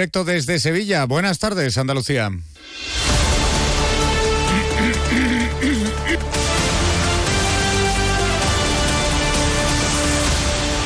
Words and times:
Directo 0.00 0.24
desde 0.24 0.58
Sevilla. 0.58 1.04
Buenas 1.04 1.38
tardes, 1.38 1.76
Andalucía. 1.76 2.30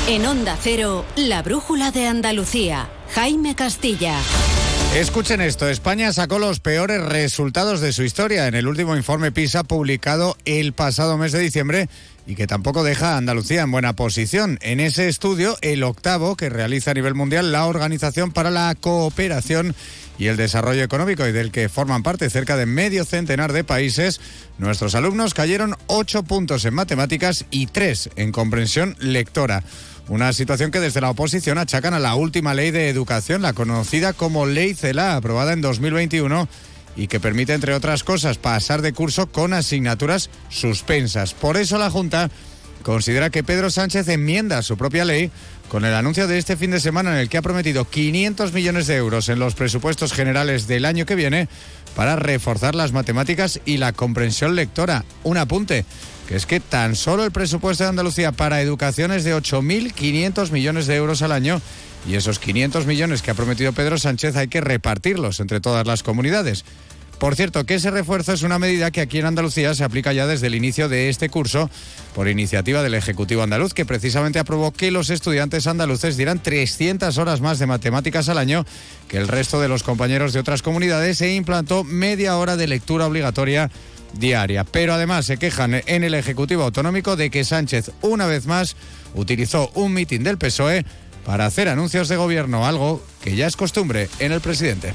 En 0.08 0.26
Onda 0.26 0.58
Cero, 0.60 1.04
la 1.14 1.42
brújula 1.42 1.92
de 1.92 2.08
Andalucía. 2.08 2.88
Jaime 3.14 3.54
Castilla. 3.54 4.18
Escuchen 4.94 5.40
esto, 5.40 5.68
España 5.68 6.12
sacó 6.12 6.38
los 6.38 6.60
peores 6.60 7.02
resultados 7.02 7.80
de 7.80 7.92
su 7.92 8.04
historia 8.04 8.46
en 8.46 8.54
el 8.54 8.68
último 8.68 8.96
informe 8.96 9.32
PISA 9.32 9.64
publicado 9.64 10.36
el 10.44 10.72
pasado 10.72 11.18
mes 11.18 11.32
de 11.32 11.40
diciembre 11.40 11.88
y 12.28 12.36
que 12.36 12.46
tampoco 12.46 12.84
deja 12.84 13.14
a 13.14 13.16
Andalucía 13.16 13.62
en 13.62 13.72
buena 13.72 13.94
posición. 13.94 14.56
En 14.62 14.78
ese 14.78 15.08
estudio, 15.08 15.58
el 15.62 15.82
octavo 15.82 16.36
que 16.36 16.48
realiza 16.48 16.92
a 16.92 16.94
nivel 16.94 17.16
mundial 17.16 17.50
la 17.50 17.66
Organización 17.66 18.30
para 18.30 18.52
la 18.52 18.72
Cooperación 18.80 19.74
y 20.16 20.26
el 20.28 20.36
Desarrollo 20.36 20.84
Económico 20.84 21.26
y 21.26 21.32
del 21.32 21.50
que 21.50 21.68
forman 21.68 22.04
parte 22.04 22.30
cerca 22.30 22.56
de 22.56 22.66
medio 22.66 23.04
centenar 23.04 23.52
de 23.52 23.64
países, 23.64 24.20
nuestros 24.58 24.94
alumnos 24.94 25.34
cayeron 25.34 25.74
ocho 25.88 26.22
puntos 26.22 26.64
en 26.66 26.74
matemáticas 26.74 27.46
y 27.50 27.66
tres 27.66 28.10
en 28.14 28.30
comprensión 28.30 28.94
lectora. 29.00 29.64
Una 30.08 30.34
situación 30.34 30.70
que 30.70 30.80
desde 30.80 31.00
la 31.00 31.10
oposición 31.10 31.56
achacan 31.56 31.94
a 31.94 31.98
la 31.98 32.14
última 32.14 32.52
ley 32.52 32.70
de 32.70 32.90
educación, 32.90 33.40
la 33.40 33.54
conocida 33.54 34.12
como 34.12 34.44
Ley 34.44 34.74
CELA, 34.74 35.16
aprobada 35.16 35.54
en 35.54 35.62
2021 35.62 36.46
y 36.94 37.06
que 37.06 37.20
permite, 37.20 37.54
entre 37.54 37.74
otras 37.74 38.04
cosas, 38.04 38.36
pasar 38.36 38.82
de 38.82 38.92
curso 38.92 39.26
con 39.26 39.54
asignaturas 39.54 40.28
suspensas. 40.50 41.32
Por 41.32 41.56
eso 41.56 41.78
la 41.78 41.90
Junta 41.90 42.30
considera 42.82 43.30
que 43.30 43.42
Pedro 43.42 43.70
Sánchez 43.70 44.06
enmienda 44.08 44.60
su 44.60 44.76
propia 44.76 45.06
ley 45.06 45.30
con 45.68 45.86
el 45.86 45.94
anuncio 45.94 46.28
de 46.28 46.36
este 46.36 46.58
fin 46.58 46.70
de 46.70 46.80
semana 46.80 47.12
en 47.12 47.18
el 47.18 47.30
que 47.30 47.38
ha 47.38 47.42
prometido 47.42 47.86
500 47.86 48.52
millones 48.52 48.86
de 48.86 48.96
euros 48.96 49.30
en 49.30 49.38
los 49.38 49.54
presupuestos 49.54 50.12
generales 50.12 50.66
del 50.66 50.84
año 50.84 51.06
que 51.06 51.14
viene 51.14 51.48
para 51.96 52.16
reforzar 52.16 52.74
las 52.74 52.92
matemáticas 52.92 53.58
y 53.64 53.78
la 53.78 53.94
comprensión 53.94 54.54
lectora. 54.54 55.06
Un 55.24 55.38
apunte 55.38 55.86
que 56.28 56.36
es 56.36 56.46
que 56.46 56.60
tan 56.60 56.96
solo 56.96 57.24
el 57.24 57.30
presupuesto 57.30 57.84
de 57.84 57.90
Andalucía 57.90 58.32
para 58.32 58.60
educación 58.60 59.12
es 59.12 59.24
de 59.24 59.34
8.500 59.34 60.50
millones 60.50 60.86
de 60.86 60.96
euros 60.96 61.22
al 61.22 61.32
año 61.32 61.60
y 62.08 62.14
esos 62.14 62.38
500 62.38 62.86
millones 62.86 63.22
que 63.22 63.30
ha 63.30 63.34
prometido 63.34 63.72
Pedro 63.72 63.98
Sánchez 63.98 64.36
hay 64.36 64.48
que 64.48 64.60
repartirlos 64.60 65.40
entre 65.40 65.60
todas 65.60 65.86
las 65.86 66.02
comunidades. 66.02 66.64
Por 67.18 67.36
cierto, 67.36 67.64
que 67.64 67.74
ese 67.74 67.90
refuerzo 67.90 68.32
es 68.32 68.42
una 68.42 68.58
medida 68.58 68.90
que 68.90 69.00
aquí 69.00 69.18
en 69.18 69.26
Andalucía 69.26 69.74
se 69.74 69.84
aplica 69.84 70.12
ya 70.12 70.26
desde 70.26 70.48
el 70.48 70.54
inicio 70.54 70.88
de 70.88 71.08
este 71.08 71.28
curso 71.28 71.70
por 72.14 72.28
iniciativa 72.28 72.82
del 72.82 72.94
Ejecutivo 72.94 73.42
andaluz, 73.42 73.72
que 73.72 73.86
precisamente 73.86 74.38
aprobó 74.38 74.72
que 74.72 74.90
los 74.90 75.10
estudiantes 75.10 75.66
andaluces 75.66 76.16
dieran 76.16 76.42
300 76.42 77.16
horas 77.18 77.40
más 77.40 77.58
de 77.58 77.66
matemáticas 77.66 78.28
al 78.28 78.38
año 78.38 78.66
que 79.08 79.16
el 79.16 79.28
resto 79.28 79.60
de 79.60 79.68
los 79.68 79.82
compañeros 79.82 80.32
de 80.32 80.40
otras 80.40 80.62
comunidades 80.62 81.20
e 81.20 81.34
implantó 81.34 81.84
media 81.84 82.36
hora 82.36 82.56
de 82.56 82.66
lectura 82.66 83.06
obligatoria 83.06 83.70
diaria. 84.18 84.64
Pero 84.64 84.94
además 84.94 85.26
se 85.26 85.38
quejan 85.38 85.82
en 85.86 86.04
el 86.04 86.14
Ejecutivo 86.14 86.64
Autonómico 86.64 87.16
de 87.16 87.30
que 87.30 87.44
Sánchez, 87.44 87.92
una 88.02 88.26
vez 88.26 88.46
más, 88.46 88.76
utilizó 89.14 89.70
un 89.74 89.92
mitin 89.92 90.24
del 90.24 90.38
PSOE 90.38 90.84
para 91.24 91.46
hacer 91.46 91.68
anuncios 91.68 92.08
de 92.08 92.16
gobierno, 92.16 92.66
algo 92.66 93.02
que 93.22 93.34
ya 93.34 93.46
es 93.46 93.56
costumbre 93.56 94.08
en 94.18 94.32
el 94.32 94.40
presidente. 94.40 94.94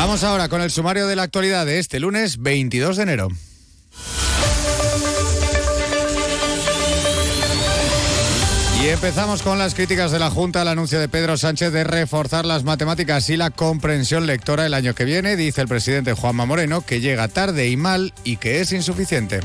Vamos 0.00 0.24
ahora 0.24 0.48
con 0.48 0.62
el 0.62 0.70
sumario 0.70 1.06
de 1.06 1.14
la 1.14 1.24
actualidad 1.24 1.66
de 1.66 1.78
este 1.78 2.00
lunes 2.00 2.38
22 2.38 2.96
de 2.96 3.02
enero. 3.02 3.28
Y 8.82 8.88
empezamos 8.88 9.42
con 9.42 9.58
las 9.58 9.74
críticas 9.74 10.10
de 10.10 10.18
la 10.18 10.30
Junta 10.30 10.62
al 10.62 10.68
anuncio 10.68 10.98
de 10.98 11.10
Pedro 11.10 11.36
Sánchez 11.36 11.70
de 11.74 11.84
reforzar 11.84 12.46
las 12.46 12.64
matemáticas 12.64 13.28
y 13.28 13.36
la 13.36 13.50
comprensión 13.50 14.26
lectora 14.26 14.64
el 14.64 14.72
año 14.72 14.94
que 14.94 15.04
viene. 15.04 15.36
Dice 15.36 15.60
el 15.60 15.68
presidente 15.68 16.14
Juanma 16.14 16.46
Moreno 16.46 16.80
que 16.80 17.02
llega 17.02 17.28
tarde 17.28 17.68
y 17.68 17.76
mal 17.76 18.14
y 18.24 18.38
que 18.38 18.62
es 18.62 18.72
insuficiente. 18.72 19.40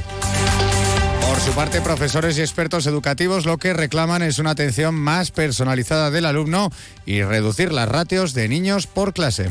Por 1.28 1.42
su 1.42 1.52
parte, 1.52 1.82
profesores 1.82 2.38
y 2.38 2.42
expertos 2.42 2.88
educativos 2.88 3.46
lo 3.46 3.58
que 3.58 3.74
reclaman 3.74 4.22
es 4.22 4.40
una 4.40 4.52
atención 4.52 4.96
más 4.96 5.32
personalizada 5.32 6.12
del 6.12 6.26
alumno 6.26 6.72
y 7.06 7.24
reducir 7.24 7.74
las 7.74 7.90
ratios 7.90 8.34
de 8.34 8.48
niños 8.48 8.88
por 8.88 9.12
clase. 9.12 9.50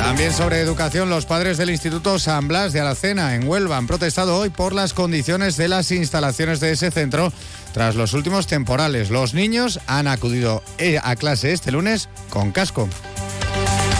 También 0.00 0.32
sobre 0.32 0.60
educación, 0.60 1.10
los 1.10 1.26
padres 1.26 1.58
del 1.58 1.70
Instituto 1.70 2.18
San 2.18 2.48
Blas 2.48 2.72
de 2.72 2.80
Alacena 2.80 3.34
en 3.34 3.46
Huelva 3.46 3.76
han 3.76 3.86
protestado 3.86 4.38
hoy 4.38 4.48
por 4.48 4.72
las 4.72 4.94
condiciones 4.94 5.58
de 5.58 5.68
las 5.68 5.92
instalaciones 5.92 6.58
de 6.58 6.72
ese 6.72 6.90
centro 6.90 7.30
tras 7.74 7.94
los 7.96 8.14
últimos 8.14 8.46
temporales. 8.46 9.10
Los 9.10 9.34
niños 9.34 9.78
han 9.86 10.08
acudido 10.08 10.62
eh, 10.78 10.98
a 11.02 11.16
clase 11.16 11.52
este 11.52 11.70
lunes 11.70 12.08
con 12.30 12.50
casco. 12.50 12.88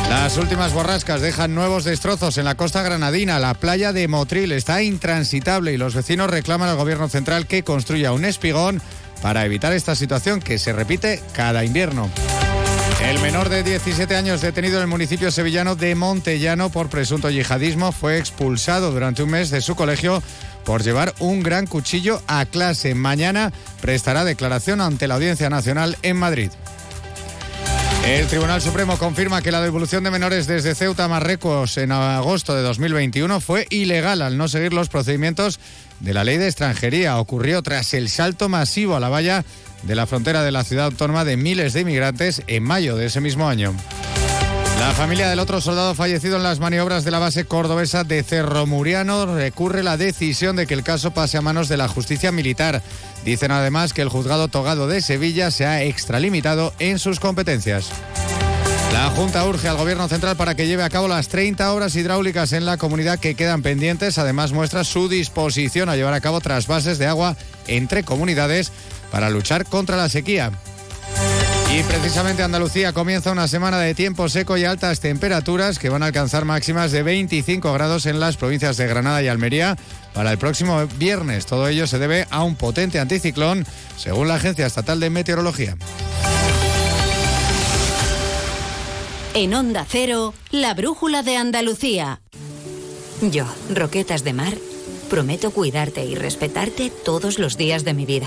Las 0.09 0.39
últimas 0.39 0.73
borrascas 0.73 1.21
dejan 1.21 1.55
nuevos 1.55 1.85
destrozos 1.85 2.39
en 2.39 2.47
la 2.47 2.57
costa 2.57 2.83
granadina. 2.83 3.39
La 3.39 3.55
playa 3.55 3.93
de 3.93 4.09
Motril 4.09 4.53
está 4.53 4.83
intransitable 4.83 5.75
y 5.75 5.77
los 5.77 5.95
vecinos 5.95 6.31
reclaman 6.31 6.71
al 6.71 6.77
gobierno 6.77 7.09
central 7.09 7.47
que 7.47 7.63
construya 7.63 8.13
un 8.13 8.25
espigón 8.25 8.81
para 9.23 9.45
evitar 9.45 9.75
esta 9.75 9.95
situación 9.95 10.41
que 10.41 10.59
se 10.59 10.73
repite 10.73 11.23
cada 11.35 11.63
invierno. 11.63 12.11
El 13.11 13.19
menor 13.19 13.49
de 13.49 13.65
17 13.65 14.15
años 14.15 14.41
detenido 14.41 14.77
en 14.77 14.83
el 14.83 14.87
municipio 14.87 15.33
sevillano 15.33 15.75
de 15.75 15.97
Montellano 15.97 16.71
por 16.71 16.89
presunto 16.89 17.29
yihadismo 17.29 17.91
fue 17.91 18.19
expulsado 18.19 18.93
durante 18.93 19.25
un 19.25 19.31
mes 19.31 19.51
de 19.51 19.61
su 19.63 19.75
colegio 19.75 20.23
por 20.65 20.85
llevar 20.85 21.13
un 21.19 21.43
gran 21.43 21.67
cuchillo 21.67 22.23
a 22.29 22.47
clase. 22.47 22.95
Mañana 22.95 23.53
prestará 23.81 24.23
declaración 24.23 24.81
ante 24.81 25.09
la 25.09 25.17
Audiencia 25.17 25.51
Nacional 25.51 25.99
en 26.03 26.19
Madrid. 26.19 26.51
El 28.07 28.29
Tribunal 28.29 28.63
Supremo 28.63 28.97
confirma 28.97 29.43
que 29.43 29.51
la 29.51 29.61
devolución 29.61 30.05
de 30.05 30.13
menores 30.13 30.47
desde 30.47 30.77
Ceuta 30.77 31.05
a 31.05 31.09
Marruecos 31.09 31.79
en 31.79 31.91
agosto 31.91 32.55
de 32.55 32.63
2021 32.63 33.41
fue 33.41 33.67
ilegal 33.71 34.23
al 34.23 34.39
no 34.39 34.47
seguir 34.47 34.73
los 34.73 34.89
procedimientos 34.89 35.59
de 35.99 36.15
la 36.15 36.23
ley 36.23 36.39
de 36.39 36.47
extranjería. 36.47 37.19
Ocurrió 37.19 37.61
tras 37.63 37.93
el 37.93 38.09
salto 38.09 38.49
masivo 38.49 38.95
a 38.95 39.01
la 39.01 39.09
valla 39.09 39.45
de 39.83 39.95
la 39.95 40.07
frontera 40.07 40.43
de 40.43 40.53
la 40.53 40.65
ciudad 40.65 40.87
autónoma 40.87 41.25
de 41.25 41.37
miles 41.37 41.73
de 41.73 41.81
inmigrantes 41.81 42.43
en 42.47 42.63
mayo 42.63 42.97
de 42.97 43.07
ese 43.07 43.21
mismo 43.21 43.49
año. 43.49 43.75
La 44.81 44.93
familia 44.93 45.29
del 45.29 45.41
otro 45.41 45.61
soldado 45.61 45.95
fallecido 45.95 46.39
en 46.39 46.43
las 46.43 46.59
maniobras 46.59 47.05
de 47.05 47.11
la 47.11 47.19
base 47.19 47.45
cordobesa 47.45 48.03
de 48.03 48.23
Cerro 48.23 48.67
Muriano 48.67 49.27
recurre 49.27 49.83
la 49.83 49.99
decisión 49.99 50.57
de 50.57 50.67
que 50.67 50.73
el 50.73 50.83
caso 50.83 51.11
pase 51.11 51.37
a 51.37 51.43
manos 51.43 51.69
de 51.69 51.77
la 51.77 51.87
justicia 51.87 52.33
militar. 52.33 52.83
Dicen 53.23 53.51
además 53.51 53.93
que 53.93 54.01
el 54.01 54.09
juzgado 54.09 54.49
togado 54.49 54.89
de 54.89 55.03
Sevilla 55.03 55.51
se 55.51 55.67
ha 55.67 55.83
extralimitado 55.83 56.73
en 56.79 56.99
sus 56.99 57.21
competencias. 57.21 57.91
La 59.01 59.09
Junta 59.09 59.47
urge 59.47 59.67
al 59.67 59.79
Gobierno 59.79 60.09
Central 60.09 60.37
para 60.37 60.55
que 60.55 60.67
lleve 60.67 60.83
a 60.83 60.91
cabo 60.91 61.09
las 61.09 61.29
30 61.29 61.73
obras 61.73 61.97
hidráulicas 61.97 62.53
en 62.53 62.67
la 62.67 62.77
comunidad 62.77 63.19
que 63.19 63.35
quedan 63.35 63.63
pendientes. 63.63 64.19
Además, 64.19 64.53
muestra 64.53 64.85
su 64.85 65.09
disposición 65.09 65.89
a 65.89 65.97
llevar 65.97 66.13
a 66.13 66.21
cabo 66.21 66.43
trasvases 66.43 66.99
de 66.99 67.07
agua 67.07 67.35
entre 67.67 68.05
comunidades 68.05 68.73
para 69.11 69.31
luchar 69.31 69.65
contra 69.65 69.97
la 69.97 70.11
sequía. 70.11 70.53
Y 71.75 71.83
precisamente 71.85 72.43
Andalucía 72.43 72.93
comienza 72.93 73.33
una 73.33 73.49
semana 73.49 73.79
de 73.79 73.95
tiempo 73.95 74.29
seco 74.29 74.59
y 74.59 74.67
altas 74.67 75.01
temperaturas 75.01 75.79
que 75.79 75.89
van 75.89 76.03
a 76.03 76.07
alcanzar 76.07 76.45
máximas 76.45 76.93
de 76.93 77.03
25 77.03 77.73
grados 77.73 78.05
en 78.05 78.21
las 78.21 78.37
provincias 78.37 78.77
de 78.77 78.87
Granada 78.87 79.23
y 79.23 79.29
Almería 79.29 79.79
para 80.13 80.31
el 80.31 80.37
próximo 80.37 80.87
viernes. 80.99 81.47
Todo 81.47 81.69
ello 81.69 81.87
se 81.87 81.99
debe 81.99 82.27
a 82.29 82.45
un 82.45 82.55
potente 82.55 83.01
anticiclón, 83.01 83.65
según 83.97 84.29
la 84.29 84.35
Agencia 84.35 84.67
Estatal 84.67 85.01
de 85.01 85.09
Meteorología. 85.09 85.75
En 89.41 89.55
Onda 89.55 89.87
Cero, 89.89 90.35
la 90.51 90.75
brújula 90.75 91.23
de 91.23 91.39
Andalucía. 91.39 92.21
Yo, 93.23 93.47
Roquetas 93.71 94.23
de 94.23 94.35
Mar, 94.35 94.59
prometo 95.09 95.51
cuidarte 95.51 96.05
y 96.05 96.15
respetarte 96.15 96.91
todos 96.91 97.39
los 97.39 97.57
días 97.57 97.83
de 97.83 97.95
mi 97.95 98.05
vida. 98.05 98.27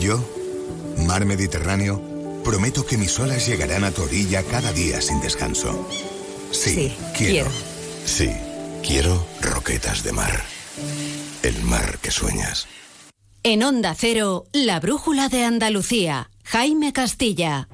Yo, 0.00 0.18
Mar 1.06 1.26
Mediterráneo, 1.26 2.00
prometo 2.42 2.86
que 2.86 2.96
mis 2.96 3.18
olas 3.18 3.46
llegarán 3.46 3.84
a 3.84 3.90
tu 3.90 4.04
orilla 4.04 4.42
cada 4.42 4.72
día 4.72 5.02
sin 5.02 5.20
descanso. 5.20 5.86
Sí, 6.50 6.70
Sí, 6.70 6.96
quiero. 7.14 7.50
quiero. 7.50 7.50
Sí, 8.06 8.30
quiero 8.82 9.26
Roquetas 9.42 10.02
de 10.02 10.12
Mar. 10.12 10.42
El 11.42 11.60
mar 11.62 11.98
que 12.00 12.10
sueñas. 12.10 12.66
En 13.42 13.62
Onda 13.62 13.94
Cero, 13.94 14.46
la 14.54 14.80
brújula 14.80 15.28
de 15.28 15.44
Andalucía. 15.44 16.30
Jaime 16.42 16.94
Castilla. 16.94 17.68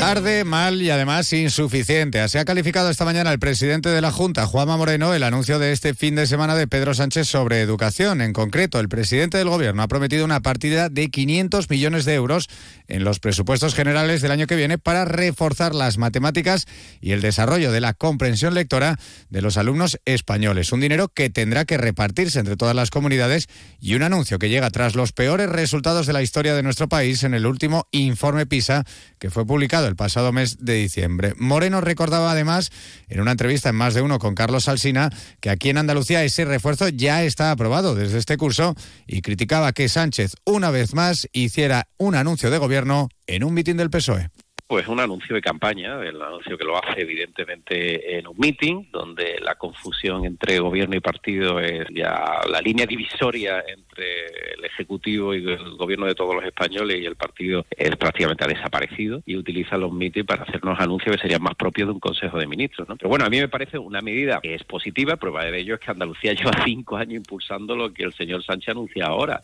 Tarde, 0.00 0.44
mal 0.44 0.80
y 0.80 0.88
además 0.88 1.30
insuficiente. 1.34 2.20
Así 2.20 2.38
ha 2.38 2.46
calificado 2.46 2.88
esta 2.88 3.04
mañana 3.04 3.32
el 3.32 3.38
presidente 3.38 3.90
de 3.90 4.00
la 4.00 4.10
Junta, 4.10 4.46
Juanma 4.46 4.78
Moreno, 4.78 5.12
el 5.12 5.22
anuncio 5.22 5.58
de 5.58 5.72
este 5.72 5.92
fin 5.92 6.14
de 6.14 6.26
semana 6.26 6.54
de 6.54 6.66
Pedro 6.66 6.94
Sánchez 6.94 7.28
sobre 7.28 7.60
educación. 7.60 8.22
En 8.22 8.32
concreto, 8.32 8.80
el 8.80 8.88
presidente 8.88 9.36
del 9.36 9.50
Gobierno 9.50 9.82
ha 9.82 9.88
prometido 9.88 10.24
una 10.24 10.40
partida 10.40 10.88
de 10.88 11.10
500 11.10 11.68
millones 11.68 12.06
de 12.06 12.14
euros 12.14 12.48
en 12.88 13.04
los 13.04 13.20
presupuestos 13.20 13.74
generales 13.74 14.22
del 14.22 14.30
año 14.30 14.46
que 14.46 14.56
viene 14.56 14.78
para 14.78 15.04
reforzar 15.04 15.74
las 15.74 15.98
matemáticas 15.98 16.64
y 17.02 17.12
el 17.12 17.20
desarrollo 17.20 17.70
de 17.70 17.82
la 17.82 17.92
comprensión 17.92 18.54
lectora 18.54 18.98
de 19.28 19.42
los 19.42 19.58
alumnos 19.58 20.00
españoles. 20.06 20.72
Un 20.72 20.80
dinero 20.80 21.08
que 21.08 21.28
tendrá 21.28 21.66
que 21.66 21.76
repartirse 21.76 22.38
entre 22.38 22.56
todas 22.56 22.74
las 22.74 22.88
comunidades 22.88 23.48
y 23.78 23.96
un 23.96 24.02
anuncio 24.02 24.38
que 24.38 24.48
llega 24.48 24.70
tras 24.70 24.94
los 24.94 25.12
peores 25.12 25.50
resultados 25.50 26.06
de 26.06 26.14
la 26.14 26.22
historia 26.22 26.54
de 26.54 26.62
nuestro 26.62 26.88
país 26.88 27.22
en 27.22 27.34
el 27.34 27.44
último 27.44 27.86
informe 27.90 28.46
PISA 28.46 28.84
que 29.18 29.28
fue 29.28 29.44
publicado 29.46 29.89
el 29.90 29.96
pasado 29.96 30.32
mes 30.32 30.64
de 30.64 30.74
diciembre. 30.74 31.34
Moreno 31.36 31.80
recordaba 31.82 32.32
además 32.32 32.70
en 33.08 33.20
una 33.20 33.32
entrevista 33.32 33.68
en 33.68 33.74
más 33.76 33.92
de 33.92 34.00
uno 34.00 34.18
con 34.18 34.34
Carlos 34.34 34.68
Alsina 34.68 35.10
que 35.40 35.50
aquí 35.50 35.68
en 35.68 35.76
Andalucía 35.78 36.24
ese 36.24 36.44
refuerzo 36.46 36.88
ya 36.88 37.22
está 37.24 37.50
aprobado 37.50 37.94
desde 37.94 38.18
este 38.18 38.36
curso 38.38 38.74
y 39.06 39.20
criticaba 39.20 39.72
que 39.72 39.88
Sánchez 39.88 40.36
una 40.44 40.70
vez 40.70 40.94
más 40.94 41.28
hiciera 41.32 41.88
un 41.98 42.14
anuncio 42.14 42.50
de 42.50 42.58
gobierno 42.58 43.08
en 43.26 43.44
un 43.44 43.52
mitin 43.52 43.76
del 43.76 43.90
PSOE 43.90 44.30
pues 44.70 44.86
un 44.86 45.00
anuncio 45.00 45.34
de 45.34 45.42
campaña, 45.42 46.00
el 46.00 46.22
anuncio 46.22 46.56
que 46.56 46.62
lo 46.64 46.76
hace 46.76 47.00
evidentemente 47.00 48.16
en 48.16 48.28
un 48.28 48.36
meeting, 48.38 48.84
donde 48.92 49.40
la 49.40 49.56
confusión 49.56 50.24
entre 50.24 50.60
gobierno 50.60 50.94
y 50.94 51.00
partido 51.00 51.58
es 51.58 51.88
ya 51.92 52.40
la 52.48 52.60
línea 52.60 52.86
divisoria 52.86 53.64
entre 53.66 54.26
el 54.54 54.64
Ejecutivo 54.64 55.34
y 55.34 55.38
el 55.38 55.76
gobierno 55.76 56.06
de 56.06 56.14
todos 56.14 56.36
los 56.36 56.44
españoles 56.44 57.00
y 57.00 57.04
el 57.04 57.16
partido 57.16 57.66
es 57.68 57.96
prácticamente 57.96 58.44
ha 58.44 58.46
desaparecido 58.46 59.24
y 59.26 59.34
utiliza 59.34 59.76
los 59.76 59.92
meetings 59.92 60.24
para 60.24 60.44
hacernos 60.44 60.78
anuncios 60.78 61.16
que 61.16 61.22
serían 61.22 61.42
más 61.42 61.56
propios 61.56 61.88
de 61.88 61.94
un 61.94 61.98
Consejo 61.98 62.38
de 62.38 62.46
Ministros. 62.46 62.88
¿no? 62.88 62.94
Pero 62.94 63.08
bueno, 63.08 63.24
a 63.24 63.28
mí 63.28 63.40
me 63.40 63.48
parece 63.48 63.76
una 63.76 64.00
medida 64.00 64.38
que 64.40 64.54
es 64.54 64.62
positiva, 64.62 65.16
prueba 65.16 65.46
de 65.46 65.58
ello 65.58 65.74
es 65.74 65.80
que 65.80 65.90
Andalucía 65.90 66.32
lleva 66.32 66.52
cinco 66.64 66.96
años 66.96 67.14
impulsando 67.14 67.74
lo 67.74 67.92
que 67.92 68.04
el 68.04 68.12
señor 68.12 68.44
Sánchez 68.44 68.68
anuncia 68.68 69.06
ahora. 69.06 69.42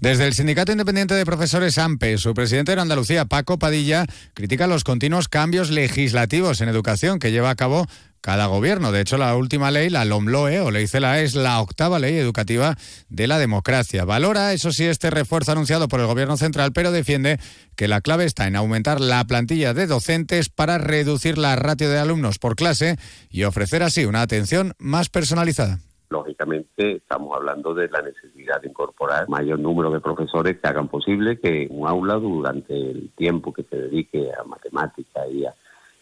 Desde 0.00 0.26
el 0.26 0.34
Sindicato 0.34 0.72
Independiente 0.72 1.14
de 1.14 1.26
Profesores 1.26 1.78
AMPE, 1.78 2.18
su 2.18 2.34
presidente 2.34 2.74
de 2.74 2.80
Andalucía, 2.80 3.24
Paco 3.24 3.58
Padilla, 3.58 4.06
critica 4.34 4.66
los 4.66 4.84
continuos 4.84 5.28
cambios 5.28 5.70
legislativos 5.70 6.60
en 6.60 6.68
educación 6.68 7.18
que 7.18 7.32
lleva 7.32 7.50
a 7.50 7.56
cabo 7.56 7.86
cada 8.20 8.46
gobierno. 8.46 8.92
De 8.92 9.00
hecho, 9.00 9.18
la 9.18 9.34
última 9.34 9.70
ley, 9.70 9.88
la 9.88 10.04
LOMLOE 10.04 10.60
o 10.60 10.70
Ley 10.70 10.86
CELA, 10.86 11.20
es 11.20 11.34
la 11.34 11.60
octava 11.60 11.98
ley 11.98 12.16
educativa 12.16 12.76
de 13.08 13.26
la 13.26 13.38
democracia. 13.38 14.04
Valora, 14.04 14.52
eso 14.52 14.72
sí, 14.72 14.84
este 14.84 15.10
refuerzo 15.10 15.52
anunciado 15.52 15.88
por 15.88 16.00
el 16.00 16.06
gobierno 16.06 16.36
central, 16.36 16.72
pero 16.72 16.92
defiende 16.92 17.38
que 17.76 17.88
la 17.88 18.00
clave 18.00 18.24
está 18.24 18.46
en 18.46 18.56
aumentar 18.56 19.00
la 19.00 19.24
plantilla 19.24 19.74
de 19.74 19.86
docentes 19.86 20.48
para 20.48 20.78
reducir 20.78 21.38
la 21.38 21.56
ratio 21.56 21.88
de 21.88 21.98
alumnos 21.98 22.38
por 22.38 22.56
clase 22.56 22.96
y 23.30 23.44
ofrecer 23.44 23.82
así 23.82 24.04
una 24.04 24.22
atención 24.22 24.74
más 24.78 25.08
personalizada 25.08 25.80
lógicamente 26.10 26.96
estamos 26.96 27.34
hablando 27.34 27.72
de 27.72 27.88
la 27.88 28.02
necesidad 28.02 28.60
de 28.60 28.68
incorporar 28.68 29.28
mayor 29.28 29.58
número 29.58 29.90
de 29.90 30.00
profesores 30.00 30.58
que 30.58 30.68
hagan 30.68 30.88
posible 30.88 31.38
que 31.38 31.68
un 31.70 31.88
aula 31.88 32.14
durante 32.14 32.74
el 32.74 33.10
tiempo 33.16 33.52
que 33.52 33.62
se 33.62 33.76
dedique 33.76 34.30
a 34.32 34.42
matemática 34.44 35.26
y 35.28 35.46
a, 35.46 35.54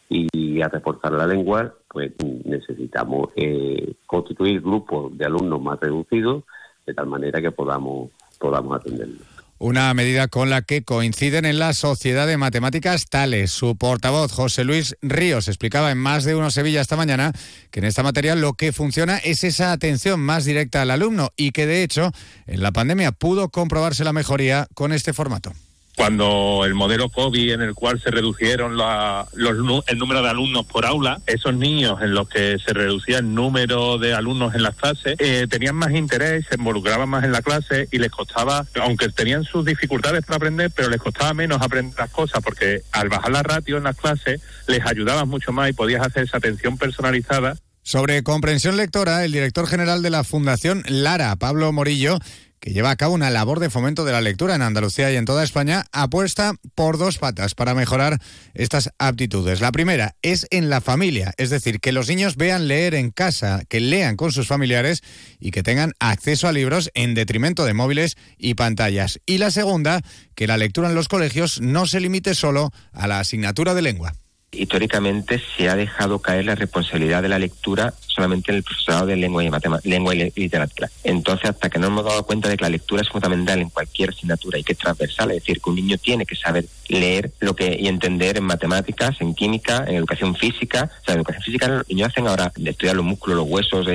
y 0.09 0.61
a 0.63 0.69
reforzar 0.69 1.13
la 1.13 1.27
lengua, 1.27 1.75
pues 1.89 2.13
necesitamos 2.45 3.29
eh, 3.37 3.95
constituir 4.07 4.63
grupos 4.63 5.17
de 5.17 5.27
alumnos 5.27 5.61
más 5.61 5.79
reducidos 5.79 6.45
de 6.87 6.95
tal 6.95 7.07
manera 7.07 7.41
que 7.43 7.51
podamos 7.51 8.11
podamos 8.39 8.81
atenderlos. 8.81 9.38
Una 9.61 9.93
medida 9.93 10.29
con 10.29 10.51
la 10.51 10.63
que 10.63 10.85
coinciden 10.85 11.45
en 11.45 11.59
la 11.59 11.73
Sociedad 11.73 12.29
de 12.29 12.37
Matemáticas 12.37 13.07
Tales. 13.07 13.51
Su 13.51 13.77
portavoz, 13.77 14.31
José 14.31 14.63
Luis 14.63 14.97
Ríos, 15.03 15.49
explicaba 15.49 15.91
en 15.91 15.99
más 15.99 16.23
de 16.23 16.37
uno 16.37 16.53
Sevilla 16.53 16.81
esta 16.81 16.97
mañana 16.97 17.33
que 17.73 17.81
en 17.81 17.87
esta 17.87 18.05
materia 18.05 18.37
lo 18.37 18.55
que 18.55 18.73
funciona 18.73 19.19
es 19.19 19.43
esa 19.43 19.73
atención 19.73 20.21
más 20.21 20.45
directa 20.45 20.83
al 20.83 20.93
alumno 20.93 21.33
y 21.37 21.51
que 21.51 21.67
de 21.67 21.83
hecho 21.83 22.13
en 22.47 22.63
la 22.63 22.71
pandemia 22.71 23.11
pudo 23.11 23.49
comprobarse 23.49 24.05
la 24.05 24.13
mejoría 24.13 24.69
con 24.75 24.93
este 24.93 25.13
formato 25.13 25.53
cuando 25.99 26.63
el 26.65 26.77
modelo 26.77 27.09
COVID 27.09 27.55
en 27.55 27.61
el 27.61 27.75
cual 27.75 28.01
se 28.01 28.13
reducieron 28.13 28.77
los, 28.77 29.85
el 29.89 29.99
número 29.99 30.23
de 30.23 30.31
alumnos 30.31 30.65
por 30.65 30.87
aula, 30.87 31.21
esos 31.27 31.53
niños 31.57 32.01
en 32.01 32.15
los 32.15 32.29
que 32.29 32.57
se 32.65 32.73
reducía 32.73 33.19
el 33.19 33.35
número 33.35 33.99
de 33.99 34.15
alumnos 34.15 34.55
en 34.55 34.63
las 34.63 34.77
clases, 34.77 35.17
eh, 35.19 35.49
tenían 35.51 35.75
más 35.75 35.91
interés, 35.91 36.47
se 36.49 36.55
involucraban 36.55 37.09
más 37.09 37.25
en 37.25 37.33
la 37.33 37.43
clase 37.43 37.89
y 37.91 37.99
les 37.99 38.13
costaba, 38.13 38.65
aunque 38.81 39.09
tenían 39.09 39.43
sus 39.43 39.65
dificultades 39.65 40.25
para 40.25 40.37
aprender, 40.37 40.71
pero 40.71 40.89
les 40.89 41.01
costaba 41.01 41.35
menos 41.35 41.61
aprender 41.61 41.99
las 41.99 42.11
cosas 42.11 42.45
porque 42.45 42.83
al 42.93 43.09
bajar 43.09 43.33
la 43.33 43.43
ratio 43.43 43.79
en 43.79 43.83
las 43.83 43.97
clases 43.97 44.41
les 44.69 44.87
ayudabas 44.87 45.27
mucho 45.27 45.51
más 45.51 45.69
y 45.69 45.73
podías 45.73 46.07
hacer 46.07 46.23
esa 46.23 46.37
atención 46.37 46.79
personalizada. 46.79 47.57
Sobre 47.83 48.23
comprensión 48.23 48.77
lectora, 48.77 49.25
el 49.25 49.33
director 49.33 49.67
general 49.67 50.03
de 50.03 50.11
la 50.11 50.23
Fundación 50.23 50.85
Lara, 50.87 51.35
Pablo 51.35 51.73
Morillo, 51.73 52.21
que 52.61 52.73
lleva 52.73 52.91
a 52.91 52.97
cabo 52.97 53.15
una 53.15 53.31
labor 53.31 53.61
de 53.61 53.71
fomento 53.71 54.05
de 54.05 54.13
la 54.13 54.21
lectura 54.21 54.55
en 54.55 54.63
Andalucía 54.63 55.11
y 55.13 55.17
en 55.17 55.25
toda 55.25 55.45
España, 55.45 55.85
apuesta 55.93 56.55
por 56.75 56.99
dos 56.99 57.19
patas 57.19 57.55
para 57.55 57.75
mejorar 57.75 58.19
estas 58.55 58.91
aptitudes. 58.99 59.61
La 59.61 59.73
primera 59.73 60.15
es 60.23 60.47
en 60.51 60.71
la 60.71 60.81
familia, 60.81 61.33
es 61.37 61.51
decir, 61.51 61.81
que 61.81 61.93
los 61.93 62.09
niños 62.09 62.37
vean 62.37 62.69
leer 62.69 62.95
en 62.95 63.11
casa, 63.11 63.63
que 63.69 63.81
lean 63.81 64.17
con 64.17 64.33
sus 64.33 64.47
familiares 64.47 65.03
y 65.39 65.51
que 65.51 65.63
tengan 65.63 65.93
acceso 66.01 66.49
a 66.49 66.53
libros 66.53 66.91
en 66.95 67.15
detrimento 67.15 67.65
de 67.65 67.75
móviles 67.75 68.17
y 68.37 68.55
pantallas. 68.55 69.21
Y 69.27 69.39
la 69.39 69.51
segunda, 69.51 70.03
que 70.35 70.47
la 70.47 70.57
lectura 70.57 70.89
en 70.89 70.95
los 70.95 71.09
colegios 71.09 71.61
no 71.61 71.87
se 71.87 72.01
limite 72.01 72.35
solo 72.35 72.73
a 72.93 73.07
la 73.07 73.21
asignatura 73.21 73.75
de 73.75 73.83
lengua 73.83 74.15
históricamente 74.53 75.41
se 75.57 75.69
ha 75.69 75.77
dejado 75.77 76.21
caer 76.21 76.47
la 76.47 76.55
responsabilidad 76.55 77.23
de 77.23 77.29
la 77.29 77.39
lectura 77.39 77.95
solamente 78.07 78.51
en 78.51 78.59
el 78.59 78.63
profesorado 78.63 79.07
de 79.07 79.17
lengua 79.17 79.45
y, 79.45 79.51
lengua 79.85 80.15
y 80.15 80.33
literatura. 80.35 80.91
Entonces, 81.05 81.51
hasta 81.51 81.71
que 81.71 81.79
no 81.79 81.89
hemos 81.89 82.05
dado 82.05 82.25
cuenta 82.25 82.49
de 82.49 82.57
que 82.57 82.65
la 82.65 82.71
lectura 82.71 83.03
es 83.03 83.09
fundamental 83.09 83.61
en 83.61 83.71
cualquier 83.71 84.11
asignatura 84.11 84.59
y 84.59 84.65
que 84.65 84.73
es 84.73 84.79
transversal, 84.79 85.31
es 85.31 85.39
decir, 85.39 85.61
que 85.61 85.71
un 85.71 85.77
niño 85.77 85.97
tiene 85.99 86.27
que 86.27 86.35
saber 86.35 86.67
leer 86.89 87.31
lo 87.41 87.55
que 87.55 87.77
y 87.79 87.87
entender 87.87 88.39
en 88.39 88.45
matemáticas, 88.45 89.21
en 89.21 89.35
química, 89.35 89.85
en 89.87 89.97
educación 89.97 90.35
física. 90.35 90.91
O 91.01 91.05
sea, 91.05 91.15
en 91.15 91.21
educación 91.21 91.45
física 91.45 91.69
los 91.69 91.89
niños 91.89 92.09
hacen 92.09 92.27
ahora 92.27 92.53
de 92.57 92.71
estudiar 92.71 92.97
los 92.97 93.05
músculos, 93.05 93.37
los 93.37 93.49
huesos, 93.49 93.87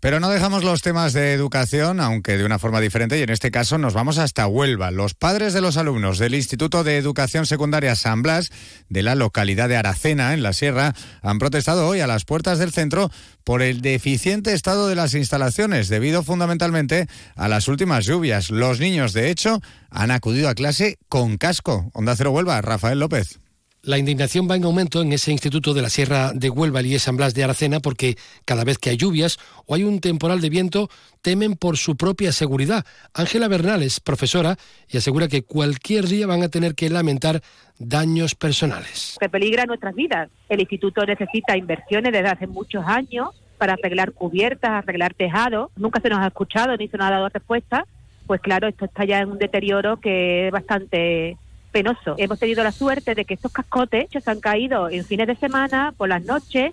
pero 0.00 0.18
no 0.18 0.30
dejamos 0.30 0.64
los 0.64 0.82
temas 0.82 1.12
de 1.12 1.34
educación, 1.34 2.00
aunque 2.00 2.38
de 2.38 2.44
una 2.44 2.58
forma 2.58 2.80
diferente, 2.80 3.18
y 3.18 3.22
en 3.22 3.30
este 3.30 3.50
caso 3.50 3.78
nos 3.78 3.94
vamos 3.94 4.18
hasta 4.18 4.46
Huelva. 4.46 4.90
Los 4.90 5.14
padres 5.14 5.52
de 5.52 5.60
los 5.60 5.76
alumnos 5.76 6.18
del 6.18 6.34
Instituto 6.34 6.82
de 6.84 6.96
Educación 6.96 7.46
Secundaria 7.46 7.94
San 7.94 8.22
Blas, 8.22 8.50
de 8.88 9.02
la 9.02 9.14
localidad 9.14 9.68
de 9.68 9.76
Aracena, 9.76 10.32
en 10.32 10.42
la 10.42 10.54
Sierra, 10.54 10.94
han 11.22 11.38
protestado 11.38 11.86
hoy 11.86 12.00
a 12.00 12.06
las 12.06 12.24
puertas 12.24 12.58
del 12.58 12.72
centro 12.72 13.10
por 13.44 13.60
el 13.62 13.82
deficiente 13.82 14.54
estado 14.54 14.88
de 14.88 14.94
las 14.94 15.14
instalaciones, 15.14 15.88
debido 15.88 16.22
fundamentalmente 16.22 17.06
a 17.36 17.48
las 17.48 17.68
últimas 17.68 18.06
lluvias. 18.06 18.50
Los 18.50 18.80
niños, 18.80 19.12
de 19.12 19.30
hecho, 19.30 19.60
han 19.90 20.10
acudido 20.10 20.48
a 20.48 20.54
clase 20.54 20.98
con 21.08 21.36
casco. 21.36 21.90
Onda 21.92 22.16
Cero 22.16 22.30
Huelva, 22.30 22.60
Rafael 22.62 22.98
López. 22.98 23.38
La 23.82 23.96
indignación 23.96 24.46
va 24.46 24.56
en 24.56 24.64
aumento 24.64 25.00
en 25.00 25.10
ese 25.10 25.32
instituto 25.32 25.72
de 25.72 25.80
la 25.80 25.88
Sierra 25.88 26.32
de 26.34 26.50
Huelva 26.50 26.82
y 26.82 26.98
San 26.98 27.16
Blas 27.16 27.32
de 27.32 27.44
Aracena 27.44 27.80
porque 27.80 28.16
cada 28.44 28.62
vez 28.62 28.76
que 28.76 28.90
hay 28.90 28.98
lluvias 28.98 29.38
o 29.64 29.74
hay 29.74 29.84
un 29.84 30.00
temporal 30.00 30.42
de 30.42 30.50
viento 30.50 30.90
temen 31.22 31.54
por 31.54 31.78
su 31.78 31.96
propia 31.96 32.30
seguridad. 32.32 32.84
Ángela 33.14 33.48
Bernal 33.48 33.82
es 33.82 33.98
profesora 33.98 34.56
y 34.86 34.98
asegura 34.98 35.28
que 35.28 35.44
cualquier 35.44 36.08
día 36.08 36.26
van 36.26 36.42
a 36.42 36.50
tener 36.50 36.74
que 36.74 36.90
lamentar 36.90 37.40
daños 37.78 38.34
personales. 38.34 39.16
Que 39.18 39.30
peligra 39.30 39.64
nuestras 39.64 39.94
vidas. 39.94 40.28
El 40.50 40.60
instituto 40.60 41.02
necesita 41.06 41.56
inversiones 41.56 42.12
desde 42.12 42.28
hace 42.28 42.46
muchos 42.46 42.84
años 42.86 43.30
para 43.56 43.72
arreglar 43.72 44.12
cubiertas, 44.12 44.72
arreglar 44.72 45.14
tejados. 45.14 45.70
Nunca 45.76 46.02
se 46.02 46.10
nos 46.10 46.18
ha 46.18 46.26
escuchado 46.26 46.76
ni 46.76 46.88
se 46.88 46.98
nos 46.98 47.06
ha 47.06 47.12
dado 47.12 47.30
respuesta. 47.30 47.86
Pues 48.26 48.42
claro, 48.42 48.68
esto 48.68 48.84
está 48.84 49.06
ya 49.06 49.20
en 49.20 49.30
un 49.30 49.38
deterioro 49.38 50.00
que 50.00 50.48
es 50.48 50.52
bastante 50.52 51.38
penoso. 51.70 52.14
Hemos 52.18 52.38
tenido 52.38 52.62
la 52.62 52.72
suerte 52.72 53.14
de 53.14 53.24
que 53.24 53.34
estos 53.34 53.52
cascotes 53.52 54.08
se 54.10 54.30
han 54.30 54.40
caído 54.40 54.88
en 54.88 55.04
fines 55.04 55.26
de 55.26 55.36
semana, 55.36 55.94
por 55.96 56.08
las 56.08 56.24
noches, 56.24 56.72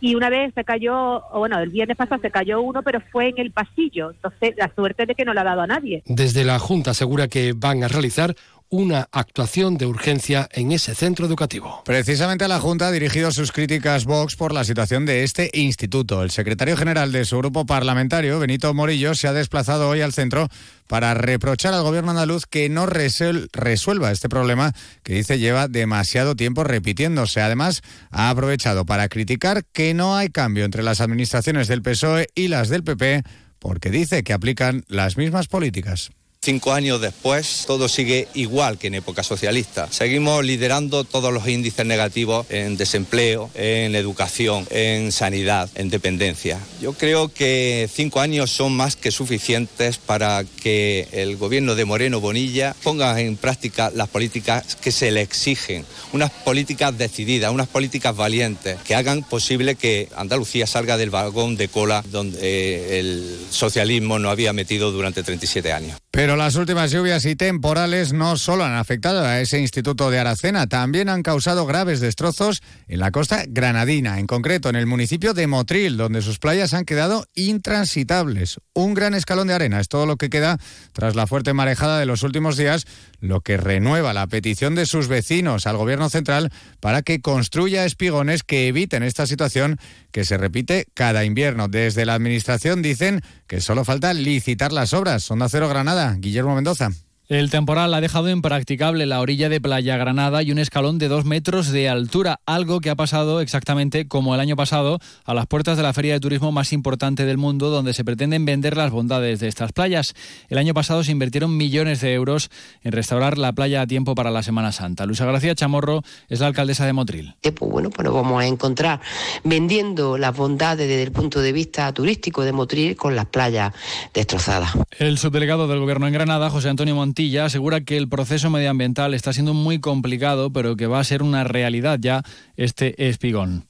y 0.00 0.16
una 0.16 0.28
vez 0.28 0.52
se 0.54 0.64
cayó, 0.64 1.22
bueno, 1.32 1.58
el 1.58 1.70
viernes 1.70 1.96
pasado 1.96 2.20
se 2.20 2.30
cayó 2.30 2.60
uno, 2.60 2.82
pero 2.82 3.00
fue 3.10 3.28
en 3.28 3.38
el 3.38 3.52
pasillo. 3.52 4.10
Entonces, 4.10 4.54
la 4.58 4.70
suerte 4.74 5.06
de 5.06 5.14
que 5.14 5.24
no 5.24 5.32
lo 5.32 5.40
ha 5.40 5.44
dado 5.44 5.62
a 5.62 5.66
nadie. 5.66 6.02
Desde 6.04 6.44
la 6.44 6.58
Junta 6.58 6.90
asegura 6.90 7.26
que 7.26 7.54
van 7.54 7.82
a 7.82 7.88
realizar 7.88 8.34
una 8.74 9.08
actuación 9.12 9.78
de 9.78 9.86
urgencia 9.86 10.48
en 10.50 10.72
ese 10.72 10.96
centro 10.96 11.26
educativo. 11.26 11.82
Precisamente 11.84 12.48
la 12.48 12.58
Junta 12.58 12.88
ha 12.88 12.90
dirigido 12.90 13.30
sus 13.30 13.52
críticas 13.52 14.04
Vox 14.04 14.34
por 14.34 14.52
la 14.52 14.64
situación 14.64 15.06
de 15.06 15.22
este 15.22 15.48
instituto. 15.52 16.24
El 16.24 16.32
secretario 16.32 16.76
general 16.76 17.12
de 17.12 17.24
su 17.24 17.38
grupo 17.38 17.66
parlamentario, 17.66 18.40
Benito 18.40 18.74
Morillo, 18.74 19.14
se 19.14 19.28
ha 19.28 19.32
desplazado 19.32 19.88
hoy 19.88 20.00
al 20.00 20.12
centro 20.12 20.48
para 20.88 21.14
reprochar 21.14 21.72
al 21.72 21.84
gobierno 21.84 22.10
andaluz 22.10 22.46
que 22.46 22.68
no 22.68 22.86
resuelva 22.86 24.10
este 24.10 24.28
problema 24.28 24.72
que 25.04 25.14
dice 25.14 25.38
lleva 25.38 25.68
demasiado 25.68 26.34
tiempo 26.34 26.64
repitiéndose. 26.64 27.40
Además, 27.40 27.82
ha 28.10 28.28
aprovechado 28.28 28.84
para 28.84 29.08
criticar 29.08 29.64
que 29.72 29.94
no 29.94 30.16
hay 30.16 30.30
cambio 30.30 30.64
entre 30.64 30.82
las 30.82 31.00
administraciones 31.00 31.68
del 31.68 31.82
PSOE 31.82 32.26
y 32.34 32.48
las 32.48 32.70
del 32.70 32.82
PP 32.82 33.22
porque 33.60 33.90
dice 33.90 34.24
que 34.24 34.32
aplican 34.32 34.84
las 34.88 35.16
mismas 35.16 35.46
políticas. 35.46 36.10
Cinco 36.44 36.74
años 36.74 37.00
después, 37.00 37.64
todo 37.66 37.88
sigue 37.88 38.28
igual 38.34 38.76
que 38.76 38.88
en 38.88 38.96
época 38.96 39.22
socialista. 39.22 39.88
Seguimos 39.90 40.44
liderando 40.44 41.04
todos 41.04 41.32
los 41.32 41.48
índices 41.48 41.86
negativos 41.86 42.44
en 42.50 42.76
desempleo, 42.76 43.48
en 43.54 43.94
educación, 43.94 44.66
en 44.68 45.10
sanidad, 45.10 45.70
en 45.74 45.88
dependencia. 45.88 46.60
Yo 46.82 46.92
creo 46.92 47.32
que 47.32 47.88
cinco 47.90 48.20
años 48.20 48.50
son 48.50 48.74
más 48.74 48.94
que 48.94 49.10
suficientes 49.10 49.96
para 49.96 50.44
que 50.44 51.08
el 51.12 51.38
gobierno 51.38 51.76
de 51.76 51.86
Moreno 51.86 52.20
Bonilla 52.20 52.76
ponga 52.82 53.18
en 53.18 53.38
práctica 53.38 53.90
las 53.94 54.10
políticas 54.10 54.76
que 54.76 54.92
se 54.92 55.12
le 55.12 55.22
exigen, 55.22 55.86
unas 56.12 56.30
políticas 56.30 56.98
decididas, 56.98 57.52
unas 57.52 57.68
políticas 57.68 58.14
valientes 58.14 58.78
que 58.84 58.94
hagan 58.94 59.22
posible 59.22 59.76
que 59.76 60.10
Andalucía 60.14 60.66
salga 60.66 60.98
del 60.98 61.08
vagón 61.08 61.56
de 61.56 61.68
cola 61.68 62.04
donde 62.10 63.00
el 63.00 63.38
socialismo 63.48 64.18
no 64.18 64.28
había 64.28 64.52
metido 64.52 64.92
durante 64.92 65.22
37 65.22 65.72
años. 65.72 66.03
Pero 66.14 66.36
las 66.36 66.54
últimas 66.54 66.92
lluvias 66.92 67.24
y 67.24 67.34
temporales 67.34 68.12
no 68.12 68.36
solo 68.36 68.64
han 68.64 68.74
afectado 68.74 69.24
a 69.24 69.40
ese 69.40 69.58
instituto 69.58 70.12
de 70.12 70.20
Aracena, 70.20 70.68
también 70.68 71.08
han 71.08 71.24
causado 71.24 71.66
graves 71.66 71.98
destrozos 71.98 72.62
en 72.86 73.00
la 73.00 73.10
costa 73.10 73.42
granadina, 73.48 74.20
en 74.20 74.28
concreto 74.28 74.68
en 74.68 74.76
el 74.76 74.86
municipio 74.86 75.34
de 75.34 75.48
Motril, 75.48 75.96
donde 75.96 76.22
sus 76.22 76.38
playas 76.38 76.72
han 76.72 76.84
quedado 76.84 77.26
intransitables. 77.34 78.60
Un 78.74 78.94
gran 78.94 79.14
escalón 79.14 79.48
de 79.48 79.54
arena 79.54 79.80
es 79.80 79.88
todo 79.88 80.06
lo 80.06 80.16
que 80.16 80.30
queda 80.30 80.58
tras 80.92 81.16
la 81.16 81.26
fuerte 81.26 81.52
marejada 81.52 81.98
de 81.98 82.06
los 82.06 82.22
últimos 82.22 82.56
días, 82.56 82.86
lo 83.18 83.40
que 83.40 83.56
renueva 83.56 84.14
la 84.14 84.28
petición 84.28 84.76
de 84.76 84.86
sus 84.86 85.08
vecinos 85.08 85.66
al 85.66 85.76
gobierno 85.76 86.10
central 86.10 86.52
para 86.78 87.02
que 87.02 87.20
construya 87.20 87.84
espigones 87.84 88.44
que 88.44 88.68
eviten 88.68 89.02
esta 89.02 89.26
situación 89.26 89.80
que 90.14 90.24
se 90.24 90.38
repite 90.38 90.86
cada 90.94 91.24
invierno. 91.24 91.66
Desde 91.66 92.06
la 92.06 92.14
administración 92.14 92.82
dicen 92.82 93.20
que 93.48 93.60
solo 93.60 93.84
falta 93.84 94.14
licitar 94.14 94.72
las 94.72 94.94
obras. 94.94 95.28
Onda 95.28 95.48
Cero 95.48 95.68
Granada, 95.68 96.14
Guillermo 96.20 96.54
Mendoza. 96.54 96.92
El 97.26 97.48
temporal 97.48 97.94
ha 97.94 98.02
dejado 98.02 98.28
impracticable 98.28 99.06
la 99.06 99.18
orilla 99.18 99.48
de 99.48 99.58
Playa 99.58 99.96
Granada 99.96 100.42
y 100.42 100.52
un 100.52 100.58
escalón 100.58 100.98
de 100.98 101.08
dos 101.08 101.24
metros 101.24 101.70
de 101.70 101.88
altura, 101.88 102.40
algo 102.44 102.80
que 102.80 102.90
ha 102.90 102.96
pasado 102.96 103.40
exactamente 103.40 104.06
como 104.06 104.34
el 104.34 104.42
año 104.42 104.56
pasado 104.56 104.98
a 105.24 105.32
las 105.32 105.46
puertas 105.46 105.78
de 105.78 105.82
la 105.82 105.94
feria 105.94 106.12
de 106.12 106.20
turismo 106.20 106.52
más 106.52 106.74
importante 106.74 107.24
del 107.24 107.38
mundo, 107.38 107.70
donde 107.70 107.94
se 107.94 108.04
pretenden 108.04 108.44
vender 108.44 108.76
las 108.76 108.90
bondades 108.90 109.40
de 109.40 109.48
estas 109.48 109.72
playas. 109.72 110.12
El 110.50 110.58
año 110.58 110.74
pasado 110.74 111.02
se 111.02 111.12
invirtieron 111.12 111.56
millones 111.56 112.02
de 112.02 112.12
euros 112.12 112.50
en 112.82 112.92
restaurar 112.92 113.38
la 113.38 113.54
playa 113.54 113.80
a 113.80 113.86
tiempo 113.86 114.14
para 114.14 114.30
la 114.30 114.42
Semana 114.42 114.70
Santa. 114.70 115.06
Luisa 115.06 115.24
García 115.24 115.54
Chamorro 115.54 116.02
es 116.28 116.40
la 116.40 116.48
alcaldesa 116.48 116.84
de 116.84 116.92
Motril. 116.92 117.36
Pues 117.40 117.72
bueno, 117.72 117.88
pues 117.88 118.04
nos 118.04 118.14
vamos 118.14 118.42
a 118.42 118.46
encontrar 118.46 119.00
vendiendo 119.44 120.18
las 120.18 120.36
bondades 120.36 120.86
desde 120.86 121.04
el 121.04 121.12
punto 121.12 121.40
de 121.40 121.52
vista 121.52 121.90
turístico 121.94 122.44
de 122.44 122.52
Motril 122.52 122.96
con 122.96 123.16
las 123.16 123.24
playas 123.24 123.72
destrozadas. 124.12 124.72
El 124.98 125.16
subdelegado 125.16 125.66
del 125.68 125.80
Gobierno 125.80 126.06
en 126.06 126.12
Granada, 126.12 126.50
José 126.50 126.68
Antonio 126.68 126.94
Montilla, 127.14 127.44
asegura 127.44 127.82
que 127.82 127.96
el 127.96 128.08
proceso 128.08 128.50
medioambiental 128.50 129.14
está 129.14 129.32
siendo 129.32 129.54
muy 129.54 129.78
complicado, 129.78 130.52
pero 130.52 130.74
que 130.74 130.88
va 130.88 130.98
a 130.98 131.04
ser 131.04 131.22
una 131.22 131.44
realidad 131.44 132.00
ya 132.00 132.24
este 132.56 133.08
espigón. 133.08 133.68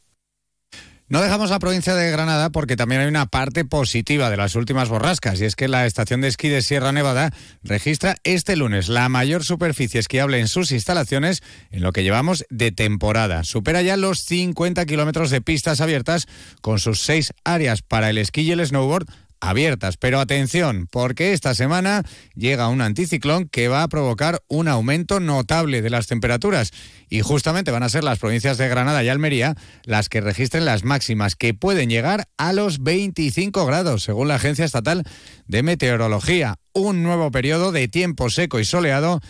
No 1.07 1.21
dejamos 1.21 1.51
la 1.51 1.59
provincia 1.59 1.95
de 1.95 2.11
Granada 2.11 2.49
porque 2.49 2.75
también 2.75 3.03
hay 3.03 3.07
una 3.09 3.27
parte 3.27 3.67
positiva 3.67 4.31
de 4.31 4.39
las 4.39 4.55
últimas 4.55 4.89
borrascas 4.89 5.39
y 5.39 5.45
es 5.45 5.57
que 5.57 5.69
la 5.69 5.85
estación 5.85 6.23
de 6.23 6.29
esquí 6.29 6.49
de 6.49 6.63
Sierra 6.63 6.93
Nevada 6.93 7.35
registra 7.63 8.17
este 8.25 8.57
lunes 8.57 8.89
la 8.89 9.11
mayor 9.11 9.45
superficie 9.45 10.01
esquiable 10.01 10.41
en 10.41 10.49
sus 10.49 10.73
instalaciones 10.73 11.43
en 11.71 11.83
lo 11.83 11.93
que 11.93 12.03
llevamos 12.03 12.47
de 12.49 12.73
temporada. 12.73 13.45
Supera 13.45 13.83
ya 13.83 13.99
los 13.99 14.21
50 14.21 14.87
kilómetros 14.87 15.29
de 15.29 15.43
pistas 15.43 15.83
abiertas 15.83 16.27
con 16.63 16.79
sus 16.79 17.03
seis 17.03 17.35
áreas 17.45 17.83
para 17.83 18.09
el 18.09 18.17
esquí 18.17 18.41
y 18.41 18.53
el 18.53 18.67
snowboard 18.67 19.07
abiertas. 19.47 19.97
Pero 19.97 20.21
atención, 20.21 20.89
porque 20.91 21.33
esta 21.33 21.55
semana 21.55 22.03
llega 22.35 22.69
un 22.69 22.81
anticiclón 22.81 23.49
que 23.49 23.69
va 23.69 23.83
a 23.83 23.89
provocar 23.89 24.41
un 24.49 24.69
aumento 24.69 25.21
notable 25.21 25.83
de 25.83 25.91
las 25.91 26.07
temperaturas. 26.07 26.71
Y 27.09 27.21
justamente 27.21 27.71
van 27.71 27.83
a 27.83 27.89
ser 27.89 28.05
las 28.05 28.19
provincias 28.19 28.59
de 28.59 28.69
Granada 28.69 29.03
y 29.05 29.09
Almería 29.09 29.55
las 29.85 30.09
que 30.09 30.21
registren 30.21 30.65
las 30.65 30.85
máximas, 30.85 31.37
que 31.37 31.55
pueden 31.55 31.91
llegar 31.91 32.27
a 32.37 32.53
los 32.53 32.83
25 32.83 33.67
grados, 33.67 34.03
según 34.03 34.29
la 34.29 34.37
Agencia 34.37 34.65
Estatal 34.65 35.05
de 35.47 35.63
Meteorología. 35.63 36.57
Un 36.73 37.03
nuevo 37.03 37.31
periodo 37.31 37.73
de 37.73 37.89
tiempo 37.89 38.31
seco 38.31 38.59
y 38.59 38.65
soleado 38.65 39.21